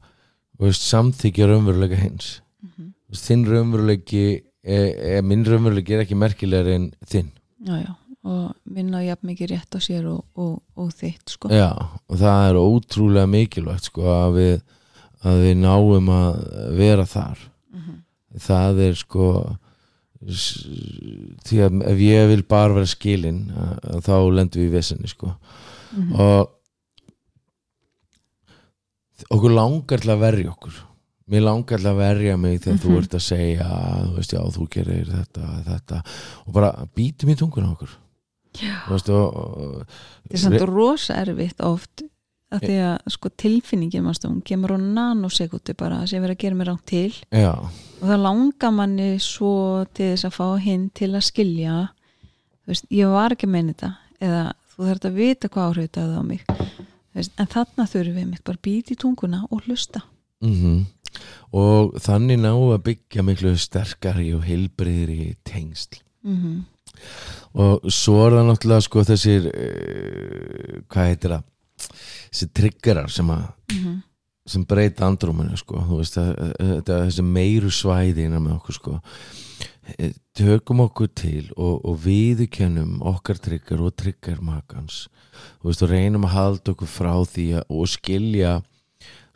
veist, 0.66 0.83
samþykja 0.83 1.47
raunveruleika 1.47 1.97
hins 1.97 2.40
-hmm. 2.64 2.92
Þú 3.09 3.11
veist, 3.14 3.29
þinn 3.31 3.44
raunveruleiki 3.47 4.42
er, 4.64 4.88
er, 5.16 5.23
minn 5.23 5.44
raunveruleiki 5.47 5.94
er 5.94 6.01
ekki 6.05 6.14
merkilegur 6.18 6.73
en 6.75 6.90
þinn 7.07 7.31
já, 7.66 7.77
já, 7.87 7.94
og 8.25 8.55
minna 8.64 9.03
jafn 9.05 9.27
mikið 9.27 9.51
rétt 9.51 9.75
á 9.77 9.81
sér 9.81 10.07
og, 10.07 10.25
og, 10.37 10.62
og 10.77 10.90
þitt 10.92 11.29
sko 11.31 11.49
Já, 11.49 11.71
og 12.09 12.16
það 12.18 12.51
er 12.51 12.55
ótrúlega 12.61 13.27
mikilvægt 13.27 13.85
sko 13.85 14.03
að 14.03 14.35
við, 14.35 14.61
að 15.25 15.37
við 15.44 15.57
náum 15.57 16.09
að 16.09 16.77
vera 16.77 17.05
þar 17.07 17.38
Mhm. 17.73 17.94
það 18.38 18.79
er 18.88 18.94
sko 18.94 19.57
því 21.47 21.59
að 21.64 21.83
ef 21.92 21.99
ég 22.03 22.29
vil 22.29 22.42
bara 22.42 22.75
vera 22.75 22.87
skilin 22.90 23.53
að, 23.55 23.75
að 23.94 24.01
þá 24.09 24.14
lendum 24.35 24.62
við 24.62 24.68
í 24.68 24.73
vesenni 24.75 25.09
sko 25.09 25.35
Mhm. 25.97 26.14
og 26.21 26.51
okkur 29.26 29.54
langar 29.54 30.02
til 30.02 30.12
að 30.14 30.22
verja 30.22 30.52
okkur. 30.52 30.76
Mér 31.28 31.44
langar 31.44 31.83
til 31.83 31.90
að 31.90 31.98
verja 32.00 32.37
mig 32.40 32.61
þegar 32.64 32.78
þú 32.78 32.90
Mhm. 32.90 32.98
ert 33.02 33.14
að 33.18 33.24
segja 33.26 33.68
þú 34.04 34.14
veist 34.16 34.33
já 34.33 34.40
þú 34.57 34.68
gerir 34.70 35.07
þetta, 35.07 35.48
þetta. 35.64 36.02
Og 36.46 36.52
bara 36.54 36.88
býtum 36.96 37.31
í 37.31 37.37
tungun 37.37 37.66
á 37.68 37.72
okkur. 37.74 37.90
Já. 38.59 38.76
Þú 38.87 38.92
veist, 38.94 39.09
og, 39.09 39.37
og, 39.37 39.87
þetta 40.28 40.35
er 40.35 40.38
samt 40.38 40.68
rosa 40.68 41.14
erfitt 41.14 41.61
oft 41.61 42.02
að 42.50 42.61
því 42.64 42.76
að 42.81 43.12
sko 43.12 43.28
tilfinningin 43.37 44.07
hún 44.09 44.42
kemur 44.42 44.72
á 44.72 44.78
nanosekundu 44.81 45.74
bara 45.76 46.07
sem 46.07 46.22
verið 46.22 46.37
að 46.37 46.38
gera 46.38 46.57
mér 46.57 46.70
rátt 46.72 46.87
til. 46.87 47.12
Já, 47.31 47.52
og 48.00 48.09
það 48.09 48.22
langar 48.24 48.72
manni 48.72 49.18
svo 49.20 49.85
til 49.92 50.14
þess 50.14 50.24
að 50.24 50.37
fá 50.38 50.59
hinn 50.59 50.90
til 50.94 51.11
að 51.12 51.26
skilja 51.28 51.90
þú 52.64 52.72
veist, 52.72 52.87
ég 52.90 53.12
var 53.12 53.35
ekki 53.35 53.46
að 53.48 53.54
meina 53.54 53.72
þetta 53.74 53.90
eða 54.20 54.42
þú 54.72 54.88
þarf 54.88 55.07
að 55.09 55.14
vita 55.18 55.48
hvað 55.48 55.68
áhrif 55.68 55.88
þetta 55.88 56.04
hafði 56.04 56.18
á 56.18 56.24
mig 56.28 56.42
en 57.18 57.50
þarna 57.50 57.87
þurfum 57.88 58.16
við 58.20 58.31
mitt 58.31 58.44
bara 58.46 58.62
býti 58.62 58.94
í 58.94 59.00
tunguna 59.00 59.44
og 59.50 59.66
hlusta. 59.66 60.04
Mm 60.44 60.87
og 61.57 61.94
þannig 62.04 62.37
ná 62.42 62.50
að 62.52 62.83
byggja 62.85 63.22
miklu 63.24 63.54
sterkari 63.59 64.26
og 64.37 64.42
heilbriðri 64.44 65.37
tengsl. 65.48 66.02
Mm 66.22 66.66
og 67.59 67.87
svo 67.94 68.24
er 68.26 68.35
það 68.37 68.48
náttúrulega 68.48 68.85
sko 68.85 69.02
þessir 69.07 69.44
uh, 69.48 70.78
hvað 70.90 71.09
heitir 71.12 71.35
það? 71.35 71.44
Þessir 72.28 72.50
triggerar 72.59 73.11
sem 73.14 73.31
að 73.31 73.44
-hmm. 73.72 73.96
sem 74.46 74.64
breyta 74.64 75.07
andrúminu 75.07 75.57
sko. 75.57 75.81
Þú 75.88 76.00
veist 76.02 76.18
að, 76.18 76.33
að, 76.59 76.72
að 76.83 77.04
þessi 77.07 77.22
meiru 77.22 77.70
svæði 77.70 78.26
innan 78.26 78.44
með 78.44 78.59
okkur 78.59 78.74
sko 78.74 79.00
tökum 80.37 80.81
okkur 80.85 81.09
til 81.16 81.48
og, 81.57 81.85
og 81.88 81.98
viðukennum 82.05 82.98
okkar 83.09 83.38
trigger 83.42 83.81
og 83.87 83.94
trigger 83.98 84.40
makans. 84.44 85.07
Þú 85.62 85.70
veist 85.70 85.85
og 85.87 85.92
reynum 85.92 86.27
að 86.29 86.35
halda 86.37 86.74
okkur 86.74 86.90
frá 86.90 87.12
því 87.29 87.46
að, 87.61 87.64
og 87.70 87.88
skilja 87.92 88.57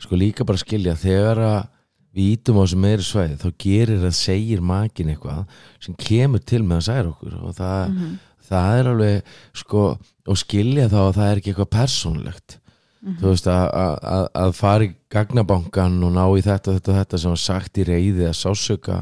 sko 0.03 0.19
líka 0.19 0.45
bara 0.47 0.59
skilja 0.59 0.95
þegar 0.99 1.39
að 1.47 1.61
við 2.13 2.31
ítum 2.35 2.59
á 2.59 2.63
þessu 2.65 2.77
meiri 2.83 3.05
svæði 3.07 3.37
þá 3.41 3.47
gerir 3.63 4.03
að 4.05 4.17
segir 4.19 4.61
makin 4.61 5.09
eitthvað 5.13 5.45
sem 5.81 5.95
kemur 5.97 6.43
til 6.45 6.61
með 6.61 6.81
að 6.81 6.87
særa 6.89 7.13
okkur. 7.13 7.37
Og 7.41 7.55
það, 7.57 7.79
Mhm. 7.89 8.11
það 8.49 8.79
er 8.79 8.89
alveg 8.91 9.31
sko 9.53 9.85
og 10.27 10.37
skilja 10.37 10.89
þá 10.91 10.99
að 11.07 11.15
það 11.17 11.31
er 11.31 11.37
ekki 11.41 11.53
eitthvað 11.53 11.73
persónlegt 11.79 12.57
Mhm. 13.03 13.17
þú 13.19 13.31
veist 13.33 13.47
að, 13.51 14.53
fara 14.55 14.85
í 14.87 14.93
gagnabankan 15.11 15.97
og 16.07 16.13
ná 16.15 16.23
í 16.37 16.43
þetta, 16.45 16.77
þetta, 16.77 16.93
þetta 17.01 17.17
sem 17.19 17.33
var 17.33 17.41
sagt 17.43 17.77
í 17.77 17.83
reyði 17.89 18.29
að 18.29 18.39
sásöka 18.39 19.01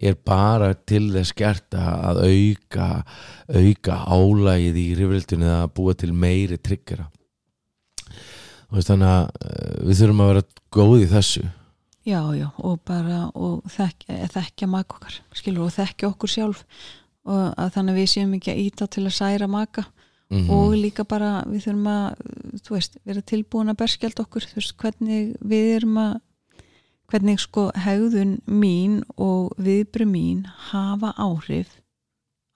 er 0.00 0.14
bara 0.14 0.74
til 0.74 1.08
þess 1.10 1.34
gert 1.34 1.74
að 1.74 2.22
auka 2.28 3.04
auka 3.50 3.98
álægið 4.06 4.78
í 4.78 4.88
rifrildinu 5.00 5.50
að 5.50 5.74
búa 5.74 5.94
til 5.98 6.12
meiri 6.14 6.56
tryggjara 6.62 7.10
þannig 8.82 9.10
að 9.10 9.28
eh, 9.44 9.76
við 9.84 10.00
þurfum 10.00 10.22
að 10.24 10.30
vera 10.32 10.44
góð 10.74 10.96
í 10.96 11.08
þessu. 11.12 11.44
Já, 12.04 12.20
já, 12.36 12.48
og 12.60 12.80
bara 12.84 13.30
og 13.32 13.62
þekka, 13.72 14.18
þekkja 14.34 14.68
maka 14.68 14.98
okkar 14.98 15.18
skilur, 15.32 15.68
og 15.68 15.72
þekkja 15.72 16.10
okkur 16.10 16.32
sjálf. 16.32 16.64
Og 17.24 17.54
að 17.56 17.70
þannig 17.72 17.94
að 17.94 18.00
við 18.00 18.10
séum 18.12 18.34
ekki 18.36 18.52
að 18.52 18.62
íta 18.66 18.88
til 18.92 19.04
að 19.06 19.14
særa 19.16 19.48
maka 19.48 19.86
mm 20.34 20.50
og 20.50 20.74
líka 20.74 21.04
bara 21.04 21.44
við 21.46 21.66
þurfum 21.66 21.88
að, 21.90 22.22
þú 22.66 22.74
veist, 22.74 22.96
vera 23.04 23.22
tilbúin 23.22 23.72
að 23.72 23.80
berskjald 23.82 24.20
okkur, 24.20 24.46
veist, 24.54 24.76
hvernig 24.80 25.36
við 25.40 25.76
erum 25.76 25.98
að 26.02 26.14
hvernig 27.10 27.40
sko 27.40 27.68
hegðun 27.76 28.38
mín 28.48 29.02
og 29.20 29.52
viðbröð 29.60 30.10
mín 30.10 30.44
hafa 30.70 31.12
áhrif 31.20 31.76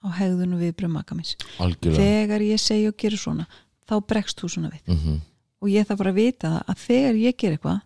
á 0.03 0.07
hegðun 0.17 0.55
og 0.57 0.63
viðbröð 0.63 0.93
maka 0.93 1.15
minns 1.15 1.35
algjörlega. 1.59 1.99
Þegar 1.99 2.45
ég 2.47 2.61
segja 2.63 2.91
og 2.91 2.97
gera 2.97 3.19
svona 3.19 3.45
þá 3.89 3.95
bregst 4.09 4.39
þú 4.41 4.49
svona 4.49 4.71
við. 4.73 4.81
Mm 4.87 4.97
-hmm. 4.97 5.19
og 5.61 5.69
ég 5.69 5.87
þarf 5.87 5.97
bara 5.97 6.09
að 6.09 6.19
vita 6.19 6.47
það 6.49 6.63
að 6.67 6.77
þegar 6.87 7.15
ég 7.15 7.37
ger 7.37 7.51
eitthvað 7.51 7.79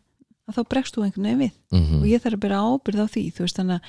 að 0.47 0.55
þá 0.57 0.69
bregst 0.69 0.95
þú 0.95 1.03
einhvern 1.03 1.23
veginn 1.23 1.43
við. 1.43 1.53
Mhm. 1.71 2.01
og 2.01 2.07
ég 2.07 2.21
þarf 2.21 2.33
að 2.33 2.43
byrja 2.43 2.63
ábyrð 2.63 3.03
á 3.03 3.07
því 3.13 3.23
þú 3.31 3.41
veist 3.43 3.57
þannig 3.57 3.75
að 3.75 3.83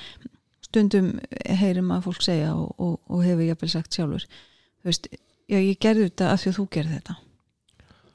stundum 0.61 1.19
heyrim 1.45 1.91
að 1.91 2.03
fólk 2.03 2.21
segja 2.21 2.55
og, 2.55 2.75
og, 2.77 2.99
og 3.07 3.23
hefur 3.23 3.43
ég 3.43 3.55
að 3.55 3.69
sagt 3.69 3.93
sjálfur 3.93 4.25
þú 4.25 4.89
veist, 4.89 5.07
já 5.51 5.59
ég 5.59 5.77
gerði 5.81 6.09
þetta 6.09 6.31
af 6.31 6.41
því 6.41 6.51
að 6.51 6.57
þú 6.57 6.65
gerði 6.75 6.97
þetta. 6.97 7.15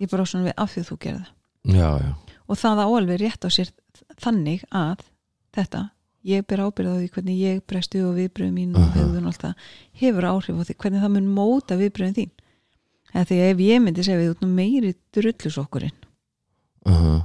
Ég 0.01 0.11
bara 0.11 0.27
svona 0.27 0.49
við 0.49 0.57
af 0.57 0.73
því 0.73 0.83
að 0.83 0.91
þú 0.91 0.99
gerði 1.05 1.23
það. 1.23 1.33
Já, 1.71 1.89
já, 2.01 2.13
og 2.49 2.59
það 2.59 2.79
á 2.81 2.87
alveg 2.89 3.19
rétt 3.21 3.45
á 3.45 3.49
sér 3.53 3.73
þannig 4.21 4.63
að 4.73 5.03
þetta 5.57 5.83
ég 6.31 6.45
ber 6.49 6.63
ábyrð 6.65 6.93
á 6.93 6.97
því 6.97 7.09
hvernig 7.15 7.41
ég 7.41 7.63
brestu 7.69 8.01
og 8.05 8.17
viðbröðum 8.17 8.57
mín 8.57 8.77
og 8.77 8.95
hegðun 8.97 9.27
og 9.27 9.33
allt 9.33 9.45
það 9.45 9.69
hefur 10.01 10.29
áhrif 10.31 10.61
á 10.61 10.63
því 10.69 10.77
hvernig 10.83 11.05
það 11.05 11.15
mun 11.17 11.29
móta 11.37 11.79
viðbröðum 11.81 12.17
þín. 12.17 12.33
Eða 13.13 13.27
því 13.29 13.39
ef 13.47 13.63
ég 13.67 13.83
myndi 13.85 14.07
segja 14.07 14.21
við 14.21 14.33
út 14.35 14.45
nú 14.45 14.49
meiri 14.55 14.93
drullusokkurinn 15.17 15.97
uh 16.87 16.93
-huh. 16.93 17.23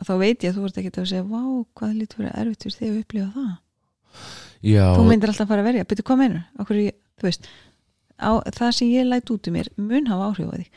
að 0.00 0.08
þá 0.08 0.14
veit 0.18 0.44
ég 0.44 0.50
að 0.50 0.56
þú 0.56 0.64
ert 0.66 0.78
ekki 0.78 0.92
að 1.00 1.08
segja 1.08 1.22
vá, 1.22 1.42
hvað 1.74 1.92
lítið 1.98 2.16
fyrir 2.16 2.32
erfitt 2.34 2.62
fyrir 2.62 2.76
þig 2.78 2.88
að 2.88 3.00
upplifa 3.00 3.28
það? 3.36 3.52
Já. 4.62 4.86
Þú 4.96 5.04
myndir 5.08 5.28
alltaf 5.28 5.46
að 5.46 5.48
fara 5.48 5.62
að 5.62 5.68
verja, 5.70 5.84
betur 5.84 6.04
hvað 6.04 6.18
meinur 6.18 6.42
Akkur 6.58 6.76
ég, 6.76 6.94
þú 7.18 7.22
veist 7.26 7.48
á, 8.22 8.32
það 8.54 8.72
sem 8.78 8.92
ég 8.92 9.08
læt 9.08 9.32
út 9.34 9.48
um 9.50 9.56
mér 9.58 9.68
mun 9.76 10.08
hafa 10.10 10.30
áhrif 10.30 10.48
á 10.48 10.54
því 10.56 10.68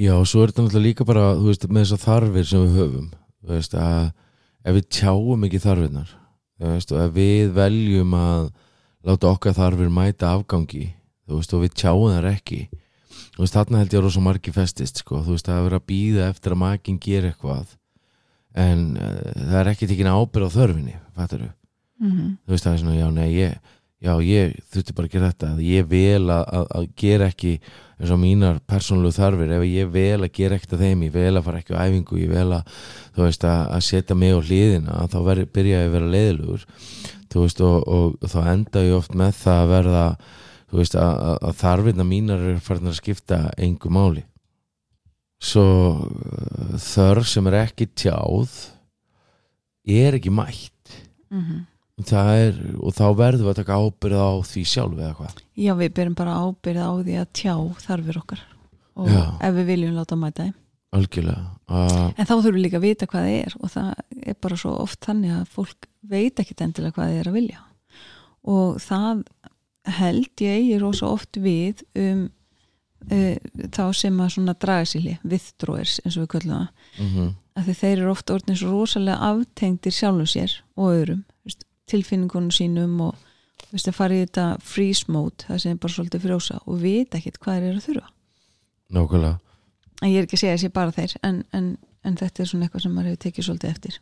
Já, 0.00 0.14
og 0.16 0.24
svo 0.24 0.42
er 0.42 0.50
þetta 0.50 0.64
náttúrulega 0.64 0.86
líka 0.88 1.04
bara 1.04 1.24
veist, 1.36 1.66
með 1.68 1.84
þessar 1.84 2.02
þarfir 2.06 2.46
sem 2.48 2.62
við 2.64 2.78
höfum 2.80 3.08
veist, 3.50 3.74
ef 4.64 4.76
við 4.76 4.86
tjáum 4.88 5.44
ekki 5.46 5.60
þarfirnar 5.60 6.14
þú 6.60 6.72
veist, 6.74 6.94
og 6.94 7.02
ef 7.04 7.12
við 7.16 7.52
veljum 7.56 8.16
að 8.16 8.46
láta 9.04 9.32
okkar 9.32 9.56
þarfir 9.56 9.92
mæta 9.92 10.32
afgangi 10.34 10.86
og 11.30 11.44
við 11.62 11.76
tjáum 11.76 12.14
þar 12.14 12.30
ekki 12.32 12.64
þarna 13.40 13.80
held 13.80 13.94
ég 13.94 14.00
að 14.00 14.04
rosa 14.04 14.20
margi 14.20 14.52
festist 14.52 15.00
sko, 15.00 15.22
þú 15.24 15.36
veist, 15.36 15.48
að 15.48 15.66
vera 15.68 15.78
að 15.80 15.86
býða 15.88 16.26
eftir 16.28 16.54
að 16.54 16.62
makin 16.64 16.98
gera 17.00 17.30
eitthvað 17.30 17.76
en 18.58 18.96
uh, 18.98 19.20
það 19.36 19.58
er 19.60 19.70
ekki 19.72 19.88
tekin 19.88 20.10
ábyrð 20.10 20.50
á 20.50 20.56
þörfinni 20.56 20.96
mm 22.00 22.10
-hmm. 22.10 22.36
þú 22.44 22.50
veist 22.50 22.64
það 22.64 22.72
er 22.72 22.80
svona, 22.82 22.96
já, 22.98 23.10
nei, 23.10 23.30
ég 23.34 23.58
já, 24.00 24.12
ég 24.24 24.56
þurfti 24.72 24.96
bara 24.96 25.08
að 25.10 25.14
gera 25.14 25.30
þetta 25.30 25.52
að 25.54 25.62
ég 25.66 25.86
vel 25.90 26.24
að, 26.32 26.42
að, 26.58 26.66
að 26.78 26.90
gera 27.02 27.30
ekki 27.30 27.54
eins 28.00 28.12
og 28.14 28.20
mínar 28.22 28.60
persónulegu 28.70 29.16
þarfir. 29.18 29.54
Ef 29.58 29.64
ég 29.68 29.92
vel 29.92 30.20
að 30.24 30.34
gera 30.38 30.56
ekkert 30.56 30.76
að 30.76 30.84
þeim, 30.86 31.06
ég 31.06 31.14
vel 31.14 31.32
að 31.36 31.46
fara 31.46 31.60
ekki 31.60 31.76
á 31.76 31.84
æfingu, 31.84 32.20
ég 32.22 32.32
vel 32.32 32.48
að, 32.56 32.76
þú 33.16 33.26
veist, 33.26 33.44
að, 33.44 33.62
að 33.76 33.86
setja 33.90 34.16
mig 34.16 34.32
á 34.32 34.40
hliðina, 34.40 35.00
þá 35.12 35.18
veri, 35.28 35.46
byrja 35.58 35.82
ég 35.82 35.90
að 35.90 35.96
vera 35.96 36.12
leiðilegur, 36.14 36.68
þú 37.30 37.44
veist 37.44 37.64
og, 37.66 37.76
og, 37.84 38.14
og 38.16 38.32
þá 38.32 38.40
enda 38.54 38.84
ég 38.86 38.96
oft 38.96 39.18
með 39.20 39.34
það 39.42 39.64
að 39.64 39.74
verða 39.74 40.04
þú 40.70 40.80
veist, 40.80 40.96
að, 40.96 41.46
þarfirna 41.60 42.06
mínar 42.06 42.44
er 42.52 42.60
farin 42.64 42.90
að 42.90 42.98
skipta 43.00 43.40
engu 43.60 43.92
máli. 43.92 44.24
Svo 45.40 45.64
uh, 46.04 46.76
þörf 46.78 47.28
sem 47.28 47.46
er 47.48 47.62
ekki 47.62 47.88
tjáð 47.96 48.52
er 49.90 50.18
ekki 50.18 50.30
mætt. 50.30 50.96
Mm 51.32 51.40
-hmm. 51.42 51.60
Það 51.66 51.69
er, 52.08 52.56
og 52.80 52.94
þá 52.96 53.04
verðum 53.18 53.46
við 53.46 53.52
að 53.52 53.58
taka 53.60 53.78
ábyrð 53.80 54.22
á 54.22 54.30
því 54.46 54.62
sjálf 54.68 54.96
eða 54.98 55.12
hvað? 55.18 55.42
Já 55.60 55.72
við 55.78 55.92
byrjum 55.98 56.16
bara 56.18 56.38
ábyrð 56.40 56.80
á 56.80 56.90
því 57.00 57.18
að 57.20 57.28
tjá 57.40 57.54
þarfir 57.84 58.20
okkar 58.20 58.42
og 59.00 59.10
Já. 59.10 59.22
ef 59.46 59.54
við 59.56 59.70
viljum 59.70 59.96
láta 59.96 60.18
mæta 60.18 60.46
þeim. 60.46 60.56
Algjörlega. 60.90 61.44
Uh, 61.70 62.08
en 62.16 62.26
þá 62.26 62.32
þurfum 62.32 62.56
við 62.56 62.64
líka 62.64 62.80
að 62.80 62.86
vita 62.88 63.06
hvað 63.10 63.26
það 63.26 63.36
er 63.36 63.56
og 63.60 63.72
það 63.74 63.90
er 64.26 64.38
bara 64.42 64.58
svo 64.58 64.72
oft 64.82 65.06
þannig 65.06 65.36
að 65.36 65.52
fólk 65.54 65.88
veit 66.10 66.42
ekkit 66.42 66.64
endilega 66.66 66.96
hvað 66.96 67.12
það 67.12 67.20
er 67.20 67.30
að 67.30 67.38
vilja. 67.38 67.62
Og 68.50 68.80
það 68.82 69.22
held 70.00 70.44
ég 70.44 70.58
eigi 70.58 70.80
rosa 70.82 71.12
oft 71.14 71.38
við 71.40 71.84
um 71.98 72.24
uh, 73.10 73.36
þá 73.70 73.84
sem 73.96 74.18
að 74.20 74.34
svona 74.34 74.56
draga 74.58 74.90
sér 74.90 75.22
withdrawers 75.22 76.00
eins 76.02 76.18
og 76.18 76.26
við 76.26 76.32
köllum 76.34 76.58
það. 76.58 76.90
Mm 76.98 77.30
að 77.60 77.68
því 77.68 77.76
þeir 77.80 77.96
eru 77.98 78.12
ofta 78.12 78.36
orðin 78.36 78.58
svo 78.58 78.72
rosalega 78.72 79.30
aftengdir 79.30 79.94
sjálfum 79.94 80.28
sér 80.28 80.56
og 80.76 80.94
öðrum 80.94 81.22
tilfinningunum 81.90 82.54
sínum 82.54 82.96
og, 83.08 83.26
veist 83.70 83.90
fara 83.94 84.16
í 84.16 84.24
þetta 84.24 84.46
freeze 84.66 85.12
mode 85.12 85.46
það 85.46 85.62
sem 85.62 85.74
er 85.74 85.82
bara 85.82 85.94
svolítið 85.94 86.24
frjósa 86.24 86.58
og 86.64 86.80
vita 86.82 87.18
ekkit 87.18 87.38
hvað 87.38 87.58
þeir 87.58 87.68
eru 87.68 87.80
að 87.80 87.86
þurfa. 87.88 88.12
Nákvæmlega. 88.90 89.36
En 90.00 90.10
ég 90.10 90.18
er 90.18 90.26
ekki 90.26 90.38
að 90.38 90.42
segja 90.42 90.56
þessi 90.56 90.72
bara 90.74 90.94
þeir 90.96 91.16
en, 91.28 91.42
en, 91.54 91.66
en 92.08 92.16
þetta 92.18 92.42
er 92.42 92.50
svona 92.50 92.66
eitthvað 92.66 92.86
sem 92.86 92.96
maður 92.96 93.12
hefur 93.12 93.22
tekið 93.26 93.46
svolítið 93.46 93.74
eftir. 93.74 94.00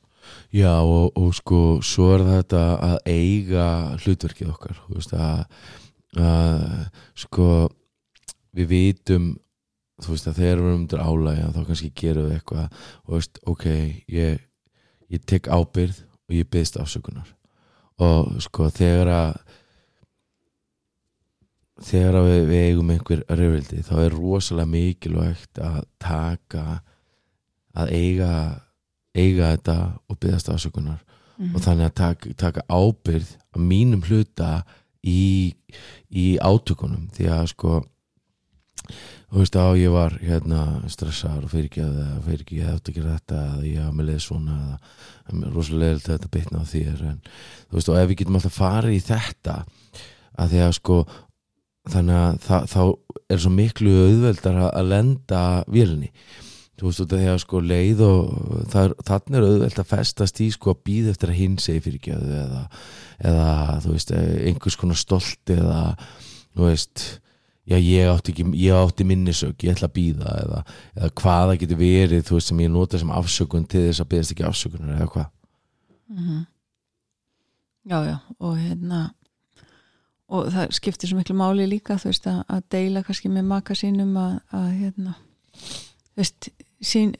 Já 0.52 0.72
og, 0.80 1.18
og 1.18 1.34
sko 1.36 1.60
svo 1.84 2.08
er 2.16 2.24
þetta 2.26 2.62
að 2.84 2.96
eiga 3.08 3.66
hlutverkið 4.02 4.52
okkar 4.52 4.80
veist 4.90 5.14
að, 5.16 5.44
að 6.18 6.64
sko 7.18 7.48
við 8.56 8.72
vitum 8.72 9.30
þú 10.02 10.14
veist 10.14 10.28
að 10.30 10.40
þegar 10.40 10.60
við 10.60 10.68
erum 10.68 10.82
undir 10.82 11.02
álægja 11.04 11.48
þá 11.54 11.60
kannski 11.70 11.90
gerum 12.02 12.28
við 12.28 12.36
eitthvað 12.38 12.84
og 13.04 13.16
veist 13.16 13.40
ok, 13.50 13.66
ég, 14.14 14.44
ég 15.12 15.26
tek 15.26 15.50
ábyrð 15.50 16.04
og 16.04 16.38
ég 16.38 16.50
byggst 16.52 16.78
afsökunar 16.80 17.34
og 17.98 18.36
sko 18.44 18.68
þegar 18.70 19.08
að 19.10 19.32
þegar 21.88 22.18
að 22.18 22.28
við, 22.28 22.40
við 22.50 22.62
eigum 22.68 22.92
einhver 22.94 23.20
reyfildi 23.38 23.82
þá 23.86 23.92
er 24.04 24.16
rosalega 24.18 24.72
mikilvægt 24.72 25.60
að 25.62 25.82
taka 26.02 26.64
að 27.78 27.92
eiga 27.94 28.32
eiga 29.18 29.52
þetta 29.54 29.76
og 30.08 30.18
byggast 30.22 30.50
afsökunar 30.54 31.04
Mhm. 31.38 31.54
og 31.54 31.60
þannig 31.62 31.86
að 31.86 31.94
taka, 31.94 32.32
taka 32.34 32.62
ábyrð 32.66 33.28
á 33.54 33.56
mínum 33.62 34.00
hluta 34.02 34.64
í, 35.06 35.54
í 36.10 36.24
átökunum 36.42 37.04
því 37.14 37.28
að 37.30 37.44
sko 37.52 37.76
þú 39.28 39.42
veist 39.42 39.58
á 39.60 39.66
ég 39.76 39.92
var 39.92 40.16
hérna 40.22 40.62
stressaður 40.88 41.46
og 41.46 41.52
fyrir 41.52 41.68
ekki 41.68 41.84
að 41.84 41.94
það 41.98 42.18
fyrir 42.24 42.44
ekki 42.44 42.58
að 42.64 42.74
að 42.78 42.90
gera 42.96 43.14
þetta 43.18 43.40
eða 43.44 43.68
ég 43.68 43.84
hafa 43.84 43.96
með 43.98 44.08
leið 44.08 44.20
svona 44.24 44.58
eða 45.28 45.52
rosalega 45.52 45.98
að 45.98 46.04
þetta 46.08 46.32
bitna 46.38 46.64
á 46.64 46.70
þér 46.72 47.06
en 47.10 47.22
þú 47.28 47.78
veist 47.78 47.92
og 47.92 48.00
ef 48.00 48.08
við 48.08 48.20
getum 48.22 48.38
alltaf 48.40 48.56
farið 48.56 48.96
í 48.96 49.02
þetta 49.04 49.56
að 50.38 50.54
því 50.54 50.62
að 50.64 50.76
sko 50.78 50.98
þannig 51.88 52.20
að 52.22 52.40
það, 52.46 52.68
þá 52.72 52.82
er 53.28 53.42
svo 53.42 53.52
miklu 53.52 53.96
auðveldar 54.06 54.60
að, 54.62 54.70
að 54.80 54.92
lenda 54.94 55.42
vélni 55.68 56.10
þú 56.78 56.88
veist 56.88 57.04
út 57.04 57.12
af 57.12 57.20
því 57.20 57.30
að 57.34 57.38
sko 57.42 57.62
leið 57.68 58.02
og 58.06 58.26
það, 58.72 58.96
þannig 59.08 59.38
er 59.38 59.46
auðveld 59.48 59.80
að 59.82 59.92
festast 59.92 60.42
í 60.44 60.50
sko 60.54 60.72
að 60.72 60.82
býða 60.88 61.14
eftir 61.14 61.32
að 61.32 61.40
hinn 61.42 61.56
segi 61.60 61.84
fyrir 61.84 62.00
ekki 62.00 62.16
eða, 62.16 62.66
eða 63.28 63.48
þú 63.84 63.94
veist 63.96 64.12
einhvers 64.16 64.78
konar 64.80 65.00
stolt 65.00 65.52
eða 65.52 65.80
þú 66.54 66.68
veist 66.70 67.08
já 67.68 67.76
ég 67.76 68.08
átti, 68.08 68.32
ekki, 68.32 68.46
ég 68.58 68.76
átti 68.76 69.04
minnisök 69.04 69.64
ég 69.66 69.74
ætla 69.74 69.90
að 69.90 69.96
býða 69.98 70.36
eða, 70.42 70.62
eða 70.96 71.10
hvað 71.20 71.42
það 71.44 71.60
getur 71.62 71.80
verið 71.82 72.24
þú 72.28 72.38
veist 72.38 72.52
sem 72.52 72.62
ég 72.64 72.72
nota 72.72 73.00
sem 73.02 73.12
afsökun 73.12 73.66
til 73.68 73.84
þess 73.88 74.04
að 74.04 74.10
byggast 74.12 74.34
ekki 74.34 74.46
afsökunar 74.48 74.96
eða 74.96 75.10
hvað. 75.14 75.28
Mhm. 76.14 76.46
Já, 77.88 77.98
já, 78.04 78.16
og 78.44 78.56
hérna 78.60 79.02
og 80.28 80.48
það 80.52 80.72
skiptir 80.76 81.08
svo 81.08 81.16
miklu 81.16 81.36
máli 81.38 81.64
líka 81.68 81.96
þú 81.96 82.10
veist 82.10 82.26
að, 82.28 82.42
að 82.52 82.64
deila 82.74 83.02
kannski 83.06 83.30
með 83.32 83.46
maka 83.48 83.76
sínum 83.78 84.16
að, 84.20 84.34
að 84.52 84.66
hérna 84.76 85.14
þú 85.56 86.20
veist, 86.20 86.48
sín, 86.84 87.14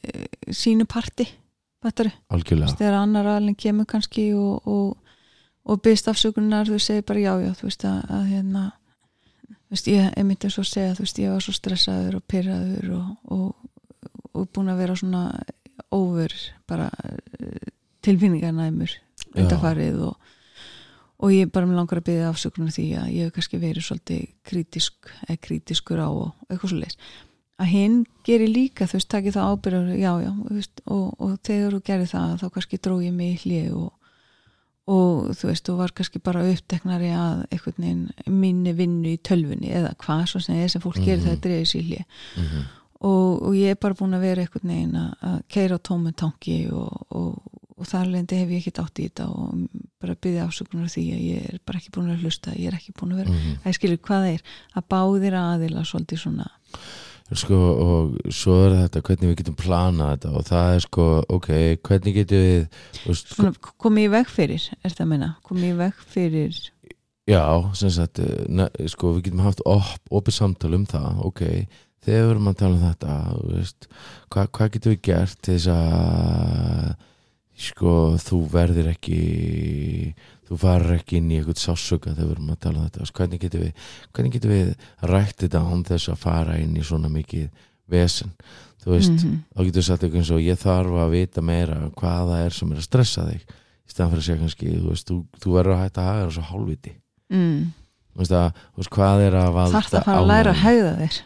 sínu 0.53 0.85
parti 0.89 1.29
algjörlega. 1.85 2.75
Þegar 2.75 2.97
annar 2.99 3.29
alveg 3.37 3.57
kemur 3.63 3.87
kannski 3.89 4.33
og, 4.35 4.67
og, 4.67 4.97
og 5.69 5.81
byrst 5.85 6.11
afsökunar, 6.11 6.69
þú 6.69 6.81
segir 6.83 7.07
bara 7.07 7.23
já, 7.23 7.33
já 7.47 7.53
þú 7.55 7.69
veist 7.69 7.85
að, 7.87 7.99
að 8.17 8.25
hérna 8.33 8.65
þú 9.69 9.77
veist, 9.77 9.91
ég, 9.93 10.09
ég 10.17 10.25
myndi 10.27 10.51
svo 10.53 10.65
að 10.65 10.71
segja, 10.73 10.95
þú 10.97 11.05
veist, 11.05 11.21
ég 11.23 11.35
var 11.35 11.45
svo 11.45 11.55
stressaður 11.57 12.19
og 12.19 12.25
pyrraður 12.33 12.91
og, 12.97 13.11
og, 13.37 14.17
og 14.33 14.49
búin 14.57 14.73
að 14.73 14.81
vera 14.81 14.97
svona 14.97 15.23
over 15.95 16.35
bara 16.69 16.89
eh, 17.39 17.71
tilfinningarnæmur 18.05 18.91
Já. 18.91 19.43
undarfarið 19.43 20.03
og, 20.09 20.35
og 21.19 21.35
ég 21.35 21.53
bara 21.53 21.69
með 21.69 21.81
langar 21.83 22.01
að 22.01 22.09
byggja 22.09 22.33
afsökunar 22.33 22.75
því 22.75 22.89
að 23.03 23.15
ég 23.15 23.29
hef 23.29 23.37
kannski 23.37 23.61
verið 23.63 23.87
svolítið 23.87 24.27
kritisk 24.49 25.11
eða 25.27 25.41
kritiskur 25.49 26.01
á 26.01 26.09
og 26.09 26.29
eitthvað 26.49 26.73
svo 26.73 26.81
leis 26.83 27.01
að 27.59 27.73
hinn 27.73 27.97
gerir 28.27 28.53
líka 28.53 28.87
þú 28.87 28.99
veist, 28.99 29.11
takið 29.11 29.37
það 29.37 29.53
ábyrður, 29.53 29.89
já, 29.99 30.13
já 30.23 30.31
þú 30.31 30.57
veist, 30.57 30.83
og, 30.87 31.07
og 31.19 31.39
þegar 31.47 31.75
þú 31.75 31.81
gerir 31.91 32.11
það 32.13 32.35
þá 32.43 32.47
kannski 32.55 32.81
dró 32.87 32.99
ég 33.03 33.17
mig 33.17 33.35
í 33.35 33.41
hlið 33.43 33.73
og, 33.81 33.89
og 34.89 35.31
þú 35.37 35.51
veist, 35.51 35.67
þú 35.69 35.75
var 35.77 35.93
kannski 35.93 36.21
bara 36.25 36.47
uppteknari 36.49 37.11
að 37.13 37.45
einhvern 37.53 37.83
veginn 37.85 38.41
minni 38.41 38.73
vinnu 38.79 39.11
í 39.13 39.19
tölfunni 39.21 39.69
eða 39.77 39.91
hvað 40.01 40.25
svo 40.33 40.41
sem 40.41 40.57
er 40.63 40.69
sem 40.73 40.81
fólk 40.85 40.97
gerir 41.05 41.21
það 41.27 41.35
að 41.37 41.43
dreifir 41.45 41.71
sér 41.73 41.83
í 41.83 41.89
hlið 41.91 42.05
Mhm. 42.39 42.63
og, 43.01 43.43
og 43.49 43.53
ég 43.55 43.71
er 43.75 43.79
bara 43.83 43.95
búin 43.95 44.17
að 44.17 44.25
vera 44.27 44.43
einhvern 44.47 44.73
veginn 44.73 44.97
að, 44.97 45.11
að 45.23 45.39
keira 45.49 45.77
á 45.79 45.85
tómum 45.87 46.15
tanki 46.17 46.57
og, 46.73 47.07
og, 47.11 47.43
og 47.79 47.87
þar 47.87 48.09
lendi 48.11 48.39
hef 48.41 48.49
ég 48.51 48.59
ekkert 48.65 48.81
átt 48.83 48.99
í 48.99 49.05
þetta 49.11 49.27
og 49.29 49.69
bara 50.01 50.15
byggði 50.19 50.41
afsökunar 50.47 50.89
á 50.89 50.95
því 50.97 51.05
að 51.15 51.21
ég 51.29 51.45
er 51.53 51.61
bara 51.67 51.79
ekki 51.79 51.93
búin 51.95 52.11
að 52.11 52.25
hlusta, 52.25 52.55
ég 52.59 52.73
er 52.73 52.79
ekki 52.81 52.95
búin 52.99 53.13
að 53.15 53.21
vera 53.23 53.31
Mhm. 53.37 53.61
að 53.63 53.69
ég 53.71 53.79
skilur 53.79 54.01
hvað 54.09 54.25
það 54.25 54.33
er, 54.35 54.43
að 54.75 54.89
báðir 54.95 55.37
aðila 55.45 55.85
svolítið 55.87 56.19
svona 56.25 56.49
sko 57.37 57.59
og 57.59 58.33
svo 58.33 58.55
er 58.65 58.77
þetta 58.85 59.03
hvernig 59.05 59.29
við 59.29 59.39
getum 59.43 59.59
planað 59.59 60.15
þetta 60.15 60.31
og 60.39 60.47
það 60.49 60.71
er 60.77 60.85
sko 60.87 61.09
ok, 61.37 61.51
hvernig 61.85 62.17
getum 62.17 62.47
við 62.47 63.19
svona, 63.21 63.53
komið 63.77 64.07
í 64.07 64.13
veg 64.15 64.33
fyrir, 64.33 64.69
er 64.81 64.95
það 64.95 65.05
að 65.05 65.11
menna 65.13 65.31
komið 65.45 65.69
í 65.69 65.77
veg 65.83 66.03
fyrir 66.15 66.61
Já, 67.29 67.45
sem 67.77 67.91
sagt, 67.93 68.23
ne, 68.49 68.71
sko, 68.89 69.11
við 69.19 69.27
getum 69.27 69.43
haft 69.45 69.61
op, 69.69 69.99
opið 70.17 70.33
samtal 70.39 70.71
um 70.79 70.87
það, 70.89 71.19
ok, 71.29 71.43
þegar 72.07 72.23
við 72.23 72.31
erum 72.33 72.49
að 72.49 72.57
tala 72.63 72.79
um 72.79 72.87
þetta, 72.87 73.17
veist, 73.51 73.89
hvað, 74.33 74.49
hvað 74.57 74.71
getum 74.77 74.95
við 74.95 75.03
gert 75.11 75.43
til 75.45 75.59
þess 75.59 75.69
að, 75.75 76.95
sko, 77.69 77.93
þú 78.25 78.41
verðir 78.55 78.89
ekki, 78.95 79.21
þú 80.49 80.59
farir 80.63 80.95
ekki 80.99 81.19
inn 81.21 81.31
í 81.31 81.39
eitthvað 81.41 81.61
sásöka 81.61 82.15
þegar 82.15 82.29
við 82.29 82.35
erum 82.37 82.51
að 82.55 82.61
tala 82.65 82.79
um 82.79 82.89
þetta, 82.89 83.11
hvernig 83.19 83.41
getum 83.45 83.61
við, 83.67 83.73
hvernig 84.13 84.33
getum 84.39 84.51
við 84.55 84.71
rætt 85.13 85.37
þetta 85.45 85.61
án 85.69 85.85
þess 85.85 86.09
að 86.15 86.23
fara 86.25 86.57
inn 86.63 86.77
í 86.77 86.85
svona 86.89 87.09
mikið 87.13 87.49
vesen, 87.89 88.33
þú 88.85 88.91
veist, 88.95 89.13
Mhm. 89.25 89.37
þá 89.57 89.61
getur 89.65 89.81
við 89.81 89.85
sagt 89.89 90.03
eitthvað 90.03 90.21
eins 90.23 90.31
og 90.31 90.41
ég 90.45 90.59
þarf 90.59 90.97
að 91.05 91.11
vita 91.11 91.41
meira 91.43 91.91
hvað 91.97 92.29
það 92.33 92.47
er 92.47 92.51
sem 92.59 92.73
er 92.73 92.77
að 92.79 92.87
stressa 92.89 93.27
þig, 93.29 93.43
í 93.43 93.91
stæðan 93.93 94.11
fyrir 94.13 94.23
að 94.23 94.27
segja 94.29 94.41
kannski, 94.43 94.73
þú 94.79 94.89
veist, 94.89 95.07
þú, 95.09 95.17
þú 95.41 95.53
verður 95.57 95.75
að 95.77 95.83
hætta 95.85 96.01
að 96.01 96.09
hafa 96.09 96.25
það 96.27 96.33
svo 96.39 96.43
hálfviti. 96.51 96.93
Mm, 97.33 97.73
þú 98.13 98.19
veist 98.23 98.33
að, 98.33 98.53
þú 98.73 98.77
veist 98.83 98.91
hvað 98.97 99.23
er 99.29 99.33
að 99.41 99.53
valda 99.57 99.79
þarf 99.79 99.91
það 99.93 99.99
að 100.01 100.05
fara 100.05 100.21
að 100.23 100.29
læra 100.33 100.51
að 100.53 100.63
hegða 100.65 100.93
þér. 100.99 101.21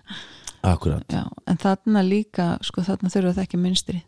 Akkurat, 0.63 1.09
Já, 1.11 1.25
en 1.47 1.57
þarna 1.59 2.03
líka, 2.07 2.45
sko 2.63 2.83
þarna 2.87 3.11
þurfa 3.11 3.35
það 3.35 3.43
ekki 3.47 3.59
minstri 3.59 4.03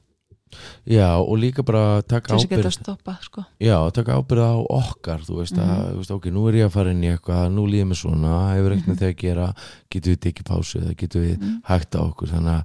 já 0.86 1.08
og 1.20 1.38
líka 1.38 1.62
bara 1.64 2.02
taka 2.02 2.34
ábyrð 2.36 2.70
stoppa 2.72 3.18
sko. 3.22 3.44
já, 3.60 3.78
taka 3.92 4.18
ábyrð 4.18 4.44
á 4.44 4.54
okkar 4.70 5.20
þú 5.26 5.38
veist 5.42 5.54
að, 5.58 5.74
Mhm. 5.74 5.96
veist, 5.98 6.10
ok, 6.10 6.26
nú 6.30 6.48
er 6.48 6.54
ég 6.54 6.66
að 6.66 6.74
fara 6.78 6.90
inn 6.90 7.02
í 7.04 7.12
eitthvað 7.16 7.52
nú 7.52 7.66
líður 7.68 7.88
mér 7.92 8.00
svona, 8.02 8.34
hefur 8.54 8.72
eitthvað 8.76 8.94
Mhm. 8.94 8.98
þegar 8.98 9.14
að 9.14 9.22
gera 9.22 9.54
getur 9.90 10.12
við 10.16 10.20
tekið 10.26 10.44
pásu 10.50 10.80
eða 10.82 10.96
getur 10.96 11.20
við 11.22 11.38
mm. 11.38 11.62
hægt 11.64 11.90
á 11.94 12.00
okkur, 12.02 12.28
þannig 12.28 12.54
að 12.58 12.64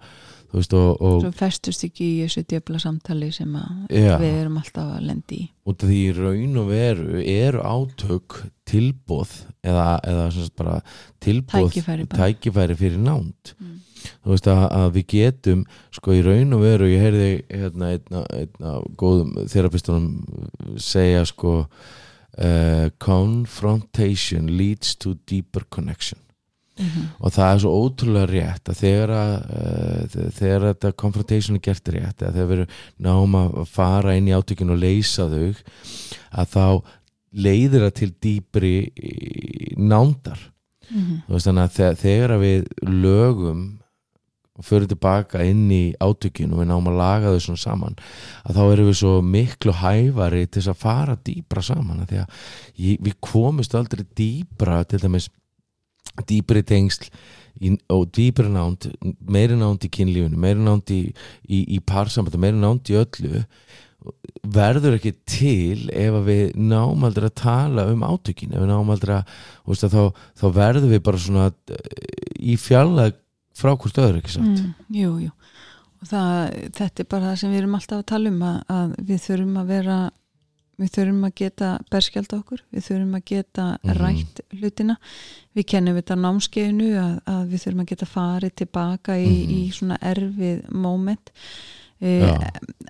þú 0.49 0.57
veist 0.57 0.73
og, 0.73 1.01
og 1.05 1.21
svo 1.21 1.31
festust 1.37 1.83
ekki 1.85 2.05
í 2.09 2.21
þessu 2.25 2.43
djöfla 2.49 2.79
samtali 2.81 3.31
sem 3.33 3.51
Já. 3.53 4.17
við 4.17 4.33
erum 4.41 4.57
alltaf 4.57 4.95
að 4.97 5.05
lendi 5.05 5.37
í 5.43 5.49
af 5.69 5.75
því 5.85 5.99
raun 6.17 6.57
og 6.57 6.67
veru 6.71 7.21
eru 7.21 7.61
átök 7.61 8.39
tilbóð 8.65 9.29
eða, 9.63 9.99
eða 10.03 10.49
bara 10.57 10.81
tilbóð 11.21 11.69
Tækifæri 11.69 12.07
bara. 12.09 12.23
tækifæri 12.33 12.75
fyrir 12.79 12.97
nánd 12.97 13.53
mm. 13.59 13.75
Þú 14.23 14.33
veist 14.33 14.49
að, 14.51 14.63
að 14.75 14.91
við 14.97 15.05
getum 15.13 15.65
sko 15.95 16.15
í 16.15 16.21
raun 16.25 16.55
og 16.57 16.63
veru, 16.63 16.89
ég 16.91 17.03
heyrði 17.03 17.29
hérna 17.49 17.91
einna, 17.95 18.23
einna 18.35 18.75
góðum 18.99 19.35
þerapistunum 19.51 20.77
segja 20.79 21.25
sko 21.27 21.53
uh, 21.63 22.87
confrontation 23.01 24.51
leads 24.57 24.95
to 24.95 25.15
deeper 25.29 25.67
connection. 25.69 26.19
Mm 26.79 27.09
og 27.19 27.33
það 27.35 27.49
er 27.53 27.57
svo 27.59 27.71
ótrúlega 27.75 28.27
rétt 28.29 28.69
að 28.71 28.77
þegar 28.79 29.11
að 29.11 29.33
uh, 29.51 30.29
þegar 30.37 30.67
þetta 30.69 30.91
confrontation 30.95 31.57
er 31.57 31.63
gert 31.65 31.89
rétt 31.91 32.21
eða 32.23 32.31
þegar 32.37 32.51
við 32.53 32.77
náum 33.03 33.35
að 33.35 33.57
fara 33.67 34.15
inn 34.15 34.29
í 34.29 34.35
átökinu 34.37 34.77
og 34.77 34.79
leysa 34.79 35.27
þau 35.27 35.49
að 36.31 36.53
þá 36.53 36.65
leiðir 37.35 37.83
það 37.83 37.97
til 37.99 38.09
dýpri 38.23 38.73
nándar. 39.75 40.39
-hmm. 40.89 41.21
þú 41.27 41.35
veist 41.35 41.49
þannig 41.49 41.63
að 41.65 41.99
þegar, 42.03 42.33
að 42.33 42.43
við 42.45 42.67
lögum 43.03 43.61
og 44.59 44.67
förum 44.67 44.91
tilbaka 44.91 45.41
inn 45.47 45.69
í 45.71 45.83
átökinu 46.03 46.57
og 46.57 46.63
við 46.63 46.69
náum 46.71 46.91
að 46.91 46.99
laga 46.99 47.33
þau 47.33 47.43
svona 47.45 47.63
saman 47.63 47.99
að 48.43 48.59
þá 48.59 48.63
erum 48.65 48.89
við 48.89 48.97
svo 48.99 49.13
miklu 49.23 49.75
hæfari 49.79 50.45
til 50.45 50.59
þess 50.59 50.73
að 50.73 50.81
fara 50.83 51.17
dýpra 51.29 51.63
saman 51.63 52.03
að 52.03 52.11
því 52.11 52.21
að 52.23 52.39
ég, 52.75 53.03
við 53.07 53.19
komumst 53.23 53.75
aldrei 53.79 54.03
dýpra 54.19 54.81
til 54.89 55.01
dæmis 55.03 55.29
dýpri 56.27 56.63
tengsl 56.67 57.07
í, 57.63 57.75
og 57.87 58.09
dýpri 58.15 58.51
nánd 58.51 58.89
meiri 59.23 59.55
nánd 59.59 59.85
í 59.87 59.91
kynlífinu, 59.95 60.39
meiri 60.39 60.59
nánd 60.63 60.91
í, 60.91 61.05
í, 61.47 61.63
í 61.77 61.79
parsamband 61.79 62.35
og 62.35 62.43
meiri 62.43 62.59
nánd 62.59 62.91
í 62.91 62.99
öllu 62.99 63.45
verður 64.47 64.95
ekki 64.97 65.13
til 65.27 65.87
ef 65.91 66.19
við 66.25 66.53
náum 66.55 67.03
aldrei 67.07 67.27
að 67.27 67.39
tala 67.41 67.87
um 67.91 68.05
átökin 68.07 68.53
ef 68.55 68.63
við 68.63 68.71
náum 68.71 68.91
aldrei 68.93 69.17
að, 69.19 69.33
þá, 69.81 70.03
þá 70.39 70.45
verður 70.55 70.93
við 70.93 71.01
bara 71.07 71.23
svona 71.23 71.49
eh, 71.71 71.89
í 72.39 72.55
fjalla 72.59 73.09
frá 73.57 73.73
hvort 73.75 73.97
öðru 73.97 74.21
ekki 74.21 74.31
satt? 74.37 74.45
Mm, 74.63 74.73
Jú, 74.95 75.11
jú. 75.25 75.31
Það, 76.05 76.69
þetta 76.77 76.99
er 77.03 77.07
bara 77.11 77.25
það 77.33 77.39
sem 77.41 77.51
við 77.51 77.57
erum 77.59 77.75
alltaf 77.75 77.97
að 77.99 78.05
tala 78.13 78.29
um 78.29 78.41
að, 78.47 78.59
að 78.71 78.93
við 79.09 79.19
þurfum 79.25 79.57
að 79.59 79.65
vera 79.73 79.97
við 80.79 80.91
þurfum 80.95 81.25
að 81.27 81.33
geta 81.35 81.69
berskjald 81.91 82.33
okkur, 82.37 82.61
við 82.71 82.85
þurfum 82.85 83.15
að 83.17 83.23
geta 83.27 83.63
Mhm. 83.83 83.97
rætt 83.99 84.39
hlutina. 84.55 84.95
Við 85.55 85.65
kennum 85.73 85.95
þetta 85.99 86.15
námskeiðinu 86.15 86.87
að, 86.95 87.17
að 87.27 87.49
við 87.51 87.63
þurfum 87.65 87.81
að 87.83 87.89
geta 87.91 88.05
farið 88.05 88.55
tilbaka 88.55 89.17
í, 89.19 89.27
Mhm. 89.27 89.51
í 89.59 89.71
svona 89.75 89.97
erfið 89.99 90.71
moment. 90.71 91.31
E, 92.01 92.31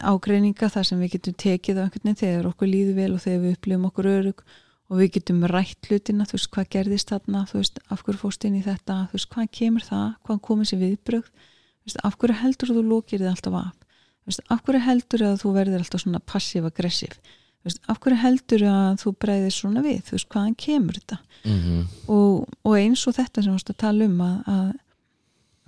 ágreininga 0.05 0.69
þar 0.69 0.85
sem 0.85 0.99
við 1.01 1.11
getum 1.17 1.33
tekið 1.33 1.79
á 1.81 1.83
einhvern 1.87 2.03
veginn 2.05 2.19
þegar 2.21 2.45
okkur 2.51 2.67
líður 2.69 2.95
vel 2.95 3.13
og 3.15 3.21
þegar 3.23 3.41
við 3.41 3.55
upplifum 3.57 3.87
okkur 3.89 4.05
örug 4.05 4.43
og 4.89 4.97
við 4.97 5.11
getum 5.17 5.43
rætt 5.49 5.89
hlutina, 5.89 6.25
þú 6.25 6.37
veist, 6.37 6.49
hvað 6.53 6.69
gerðist 6.73 7.11
þarna, 7.13 7.43
þú 7.49 7.59
veist, 7.61 7.81
af 7.93 8.05
hverju 8.05 8.21
fórst 8.23 8.45
inn 8.47 8.57
í 8.57 8.63
þetta 8.65 8.95
þú 9.11 9.19
veist, 9.19 9.29
hvað 9.33 9.51
kemur 9.59 9.85
það, 9.85 10.07
hvað 10.25 10.39
komið 10.47 10.71
sér 10.71 10.81
viðbrögð? 10.83 11.29
Þú 11.29 11.89
veist, 11.89 12.01
af 12.09 12.17
hverju 12.17 12.39
heldur 12.41 12.73
þú 12.73 12.85
lókir 12.87 13.21
þið 13.21 13.29
alltaf 13.33 13.59
af? 13.59 13.75
Þú 14.19 14.31
veist, 14.31 14.43
af 14.49 14.63
hverju 14.65 14.81
heldur 14.87 15.25
að 15.27 15.37
þú 15.43 15.53
verður 15.59 15.83
alltaf 15.83 16.03
svona 16.03 16.23
passiv-aggressiv 16.33 17.19
þú 17.59 17.67
veist, 17.67 17.81
af 17.91 17.99
hverju 17.99 18.19
heldur 18.23 18.65
að 18.71 19.01
þú 19.03 19.13
breyðir 19.19 19.55
svona 19.55 19.83
við, 19.85 19.99
þú 20.07 20.15
veist, 20.15 20.29
hvaðan 20.33 20.59
kemur 20.65 20.99
þetta? 20.99 21.17
Mm 21.43 21.87
og, 22.09 22.47
og 22.65 22.77
eins 22.79 23.05
og 23.07 23.15
þetta 23.15 23.43
sem 23.43 23.51
við 23.51 23.57
varst 23.57 23.73
að 23.73 23.81
tala 23.83 24.05
um 24.09 24.21
að, 24.23 24.37
að, 24.53 24.69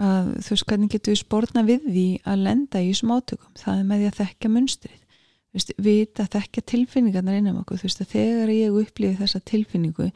að 0.08 0.32
þú 0.42 0.56
veist, 0.56 0.68
hvernig 0.72 0.92
getur 0.96 1.14
við 1.14 1.22
spórna 1.22 1.64
við 1.68 1.86
því 1.86 2.08
að 2.26 2.44
lenda 2.48 2.82
í 2.82 2.90
þessum 2.92 3.14
átökum? 3.16 3.54
Það 3.60 3.78
er 3.78 3.88
með 3.92 4.02
því 4.02 4.10
að 4.10 4.20
þekka 4.22 4.52
munstrið 4.56 5.01
veist, 5.56 5.74
vita, 5.82 6.28
þekka 6.32 6.66
tilfinningarnar 6.72 7.40
innan 7.40 7.62
okkur, 7.62 7.82
þú 7.82 7.90
veist, 7.90 8.04
að 8.04 8.14
þegar 8.16 8.54
ég 8.56 8.82
upplifi 8.82 9.20
þessa 9.20 9.42
tilfinningu 9.52 10.12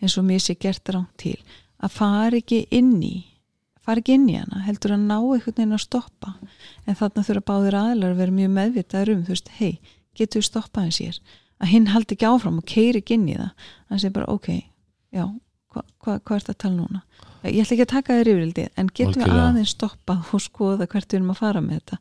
eins 0.00 0.18
og 0.20 0.28
mér 0.28 0.44
sé 0.44 0.56
gert 0.60 0.94
rátt 0.94 1.16
til, 1.20 1.36
að 1.78 1.98
fara 1.98 2.40
ekki 2.40 2.64
inn 2.74 2.94
í 3.02 3.16
fara 3.88 4.02
ekki 4.02 4.18
inn 4.18 4.28
í 4.28 4.36
hana, 4.36 4.62
heldur 4.66 4.92
að 4.92 5.04
ná 5.08 5.16
einhvern 5.16 5.54
veginn 5.56 5.72
að 5.72 5.84
stoppa. 5.86 6.34
En 6.84 6.96
þarna 6.98 7.24
þurfa 7.24 7.44
báðir 7.48 7.76
aðlar 7.78 8.12
að 8.12 8.18
vera 8.20 8.34
mjög 8.36 8.50
meðvitaður 8.58 9.12
um, 9.14 9.22
þú 9.24 9.32
veist, 9.32 9.52
hei, 9.56 9.94
getur 10.18 10.42
við 10.42 10.48
stoppað 10.50 10.84
hans 10.84 10.98
hér, 11.00 11.20
að 11.58 11.72
hinn 11.72 11.88
haldi 11.94 12.16
ekki 12.16 12.28
áfram 12.28 12.58
og 12.60 12.66
keiri 12.68 13.00
ekki 13.00 13.16
inn 13.16 13.30
í 13.32 13.38
það, 13.38 13.70
hann 13.88 14.02
segir 14.02 14.16
bara 14.18 14.34
ok, 14.34 14.50
já, 15.16 15.24
hvað 15.72 15.86
hva, 16.04 16.16
hva 16.18 16.36
er 16.36 16.44
þetta 16.44 16.54
að 16.54 16.62
tala 16.64 16.76
núna? 16.78 17.02
Ég 17.46 17.60
ætla 17.62 17.76
ekki 17.76 17.84
að 17.84 17.92
taka 17.92 18.16
þér 18.18 18.30
yfirildi 18.32 18.64
en 18.74 18.88
getum 18.90 19.20
við 19.20 19.28
Algjörlega. 19.28 19.50
aðeins 19.52 19.74
stoppað 19.76 20.32
og 20.34 20.42
skoða 20.42 20.88
hvert 20.90 21.12
við 21.12 21.18
erum 21.18 21.30
að 21.34 21.40
fara 21.42 21.62
með 21.62 21.78
þetta? 21.78 21.98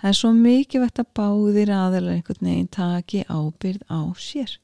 Það 0.00 0.10
er 0.10 0.18
svo 0.18 0.32
mikilvægt 0.36 1.00
að 1.00 1.08
báðir 1.20 1.72
aðalar 1.72 2.18
einhvern 2.18 2.50
veginn 2.50 2.68
taki 2.74 3.24
ábyrð 3.30 3.86
á 3.88 4.00
sér. 4.20 4.58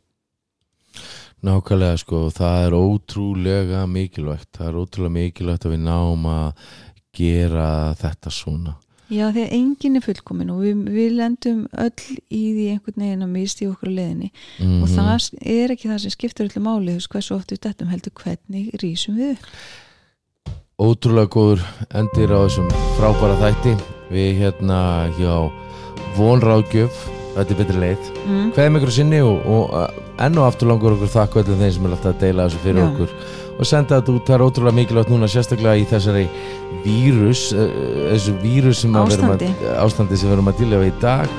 Nákvæmlega 1.40 2.02
sko, 2.02 2.20
það 2.36 2.66
er 2.66 2.76
ótrúlega 2.76 3.86
mikilvægt. 3.88 4.50
Það 4.58 4.68
er 4.68 4.78
ótrúlega 4.82 5.16
mikilvægt 5.16 5.64
að 5.64 5.74
við 5.76 5.82
náum 5.86 6.28
að 6.28 6.68
gera 7.16 7.68
þetta 7.98 8.34
svona 8.34 8.76
Já, 9.10 9.24
því 9.34 9.42
að 9.42 9.54
enginn 9.56 9.98
er 9.98 10.04
fullkomin 10.04 10.50
og 10.54 10.62
við, 10.62 10.82
við 10.94 11.14
lendum 11.18 11.60
öll 11.82 12.04
í 12.30 12.42
því 12.54 12.66
einhvern 12.74 13.04
veginn 13.04 13.26
að 13.26 13.32
misti 13.34 13.68
okkur 13.70 13.90
á 13.90 13.96
leiðinni 13.98 14.30
mm 14.62 14.80
og 14.80 14.92
það 14.94 15.28
er 15.42 15.74
ekki 15.74 15.90
það 15.90 16.02
sem 16.04 16.14
skiptir 16.14 16.46
öllu 16.46 16.62
máli, 16.64 16.96
veist 16.96 17.10
hversu 17.12 17.34
oft 17.36 17.52
við 17.52 17.62
dettum 17.66 17.90
heldur 17.90 18.14
hvernig 18.16 18.70
rísum 18.82 19.18
við. 19.18 19.42
Ótrúlega 20.80 21.28
góður 21.34 21.64
endir 21.90 22.32
á 22.32 22.38
þessum 22.46 22.70
frábæra 22.96 23.36
þætti 23.42 23.74
við 24.14 24.30
hérna 24.44 24.80
hjá 25.18 25.34
vonráðgjöf 26.16 27.02
þetta 27.34 27.54
er 27.54 27.60
betri 27.60 27.82
leið 27.82 28.08
mm. 28.24 28.48
með 28.56 28.80
ykkur 28.80 28.94
sinni 28.94 29.20
og, 29.24 29.44
og 29.46 29.74
uh, 29.76 30.00
enn 30.24 30.38
og 30.40 30.48
aftur 30.48 30.70
langur 30.70 30.96
okkur 30.96 31.12
þakka 31.12 31.44
öllum 31.44 31.62
þeim 31.62 31.74
sem 31.76 31.86
er 31.86 31.94
alltaf 31.96 32.14
að 32.14 32.24
deila 32.24 32.48
þessu 32.48 32.62
fyrir 32.64 32.82
Já. 32.82 32.88
okkur 32.88 33.14
og 33.60 33.68
senda 33.68 33.98
þetta 33.98 34.14
út, 34.16 34.24
það 34.24 34.36
er 34.36 34.44
ótrúlega 34.46 34.76
mikilvægt 34.78 35.12
núna 35.12 35.28
sérstaklega 35.28 35.82
í 35.82 35.86
þessari 35.90 36.24
vírus 36.84 37.50
uh, 37.52 37.66
þessu 38.14 38.34
vírus 38.40 38.80
sem 38.84 38.94
verum 38.96 39.34
að, 39.34 39.44
Ástandi. 39.44 39.72
ástandi 39.84 40.20
sem 40.20 40.30
við 40.30 40.36
erum 40.38 40.50
að 40.52 40.62
díla 40.62 40.80
við 40.80 40.92
í 40.92 40.96
dag. 41.02 41.36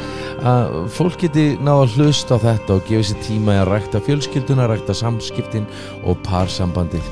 Að 0.51 0.77
fólk 0.93 1.19
geti 1.21 1.47
náða 1.61 1.87
að 1.87 1.97
hlusta 1.97 2.37
á 2.37 2.43
þetta 2.45 2.77
og 2.77 2.87
gefa 2.87 3.09
sér 3.09 3.19
tíma 3.25 3.57
að 3.61 3.67
rækta 3.73 4.01
fjölskylduna, 4.05 4.69
rækta 4.69 4.95
samskiptin 4.97 5.67
og 6.05 6.17
parsambandið. 6.25 7.11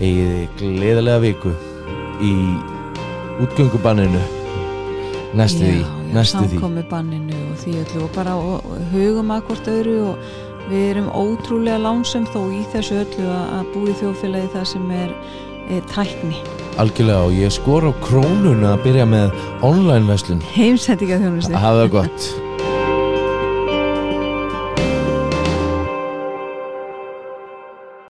Egiði 0.00 0.44
gleðilega 0.60 1.22
viku 1.24 1.54
í 2.24 2.34
útgöngubanninu. 3.44 4.20
Næstu 5.36 5.62
því, 5.62 5.82
næstu 6.10 6.40
því. 6.42 6.56
samkomi 6.56 6.82
banninu 6.90 7.36
og 7.52 7.58
því 7.60 7.74
öllu 7.84 8.00
og 8.02 8.14
bara 8.16 8.32
og, 8.34 8.64
og 8.66 8.86
hugum 8.90 9.28
að 9.30 9.44
hvort 9.46 9.68
öðru 9.70 9.98
og 10.08 10.24
við 10.70 10.86
erum 10.94 11.08
ótrúlega 11.12 11.80
lánsum 11.82 12.26
þó 12.30 12.42
í 12.54 12.64
þessu 12.72 13.00
öllu 13.02 13.30
að, 13.34 13.70
búi 13.74 13.94
þjóðfélagi 14.00 14.52
það 14.54 14.68
sem 14.72 14.92
er 14.96 15.16
e, 15.70 15.80
tækni. 15.92 16.44
Algjörlega 16.80 17.26
og 17.26 17.34
ég 17.36 17.54
skor 17.54 17.88
á 17.90 17.92
krónuna 18.04 18.76
að 18.76 18.86
byrja 18.86 19.08
með 19.10 19.34
online 19.66 20.06
verslun. 20.08 20.44
Heimsendinga 20.54 21.20
þjónustu 21.24 21.58
hafa 21.58 21.82
það 21.82 21.92
gott 21.98 22.30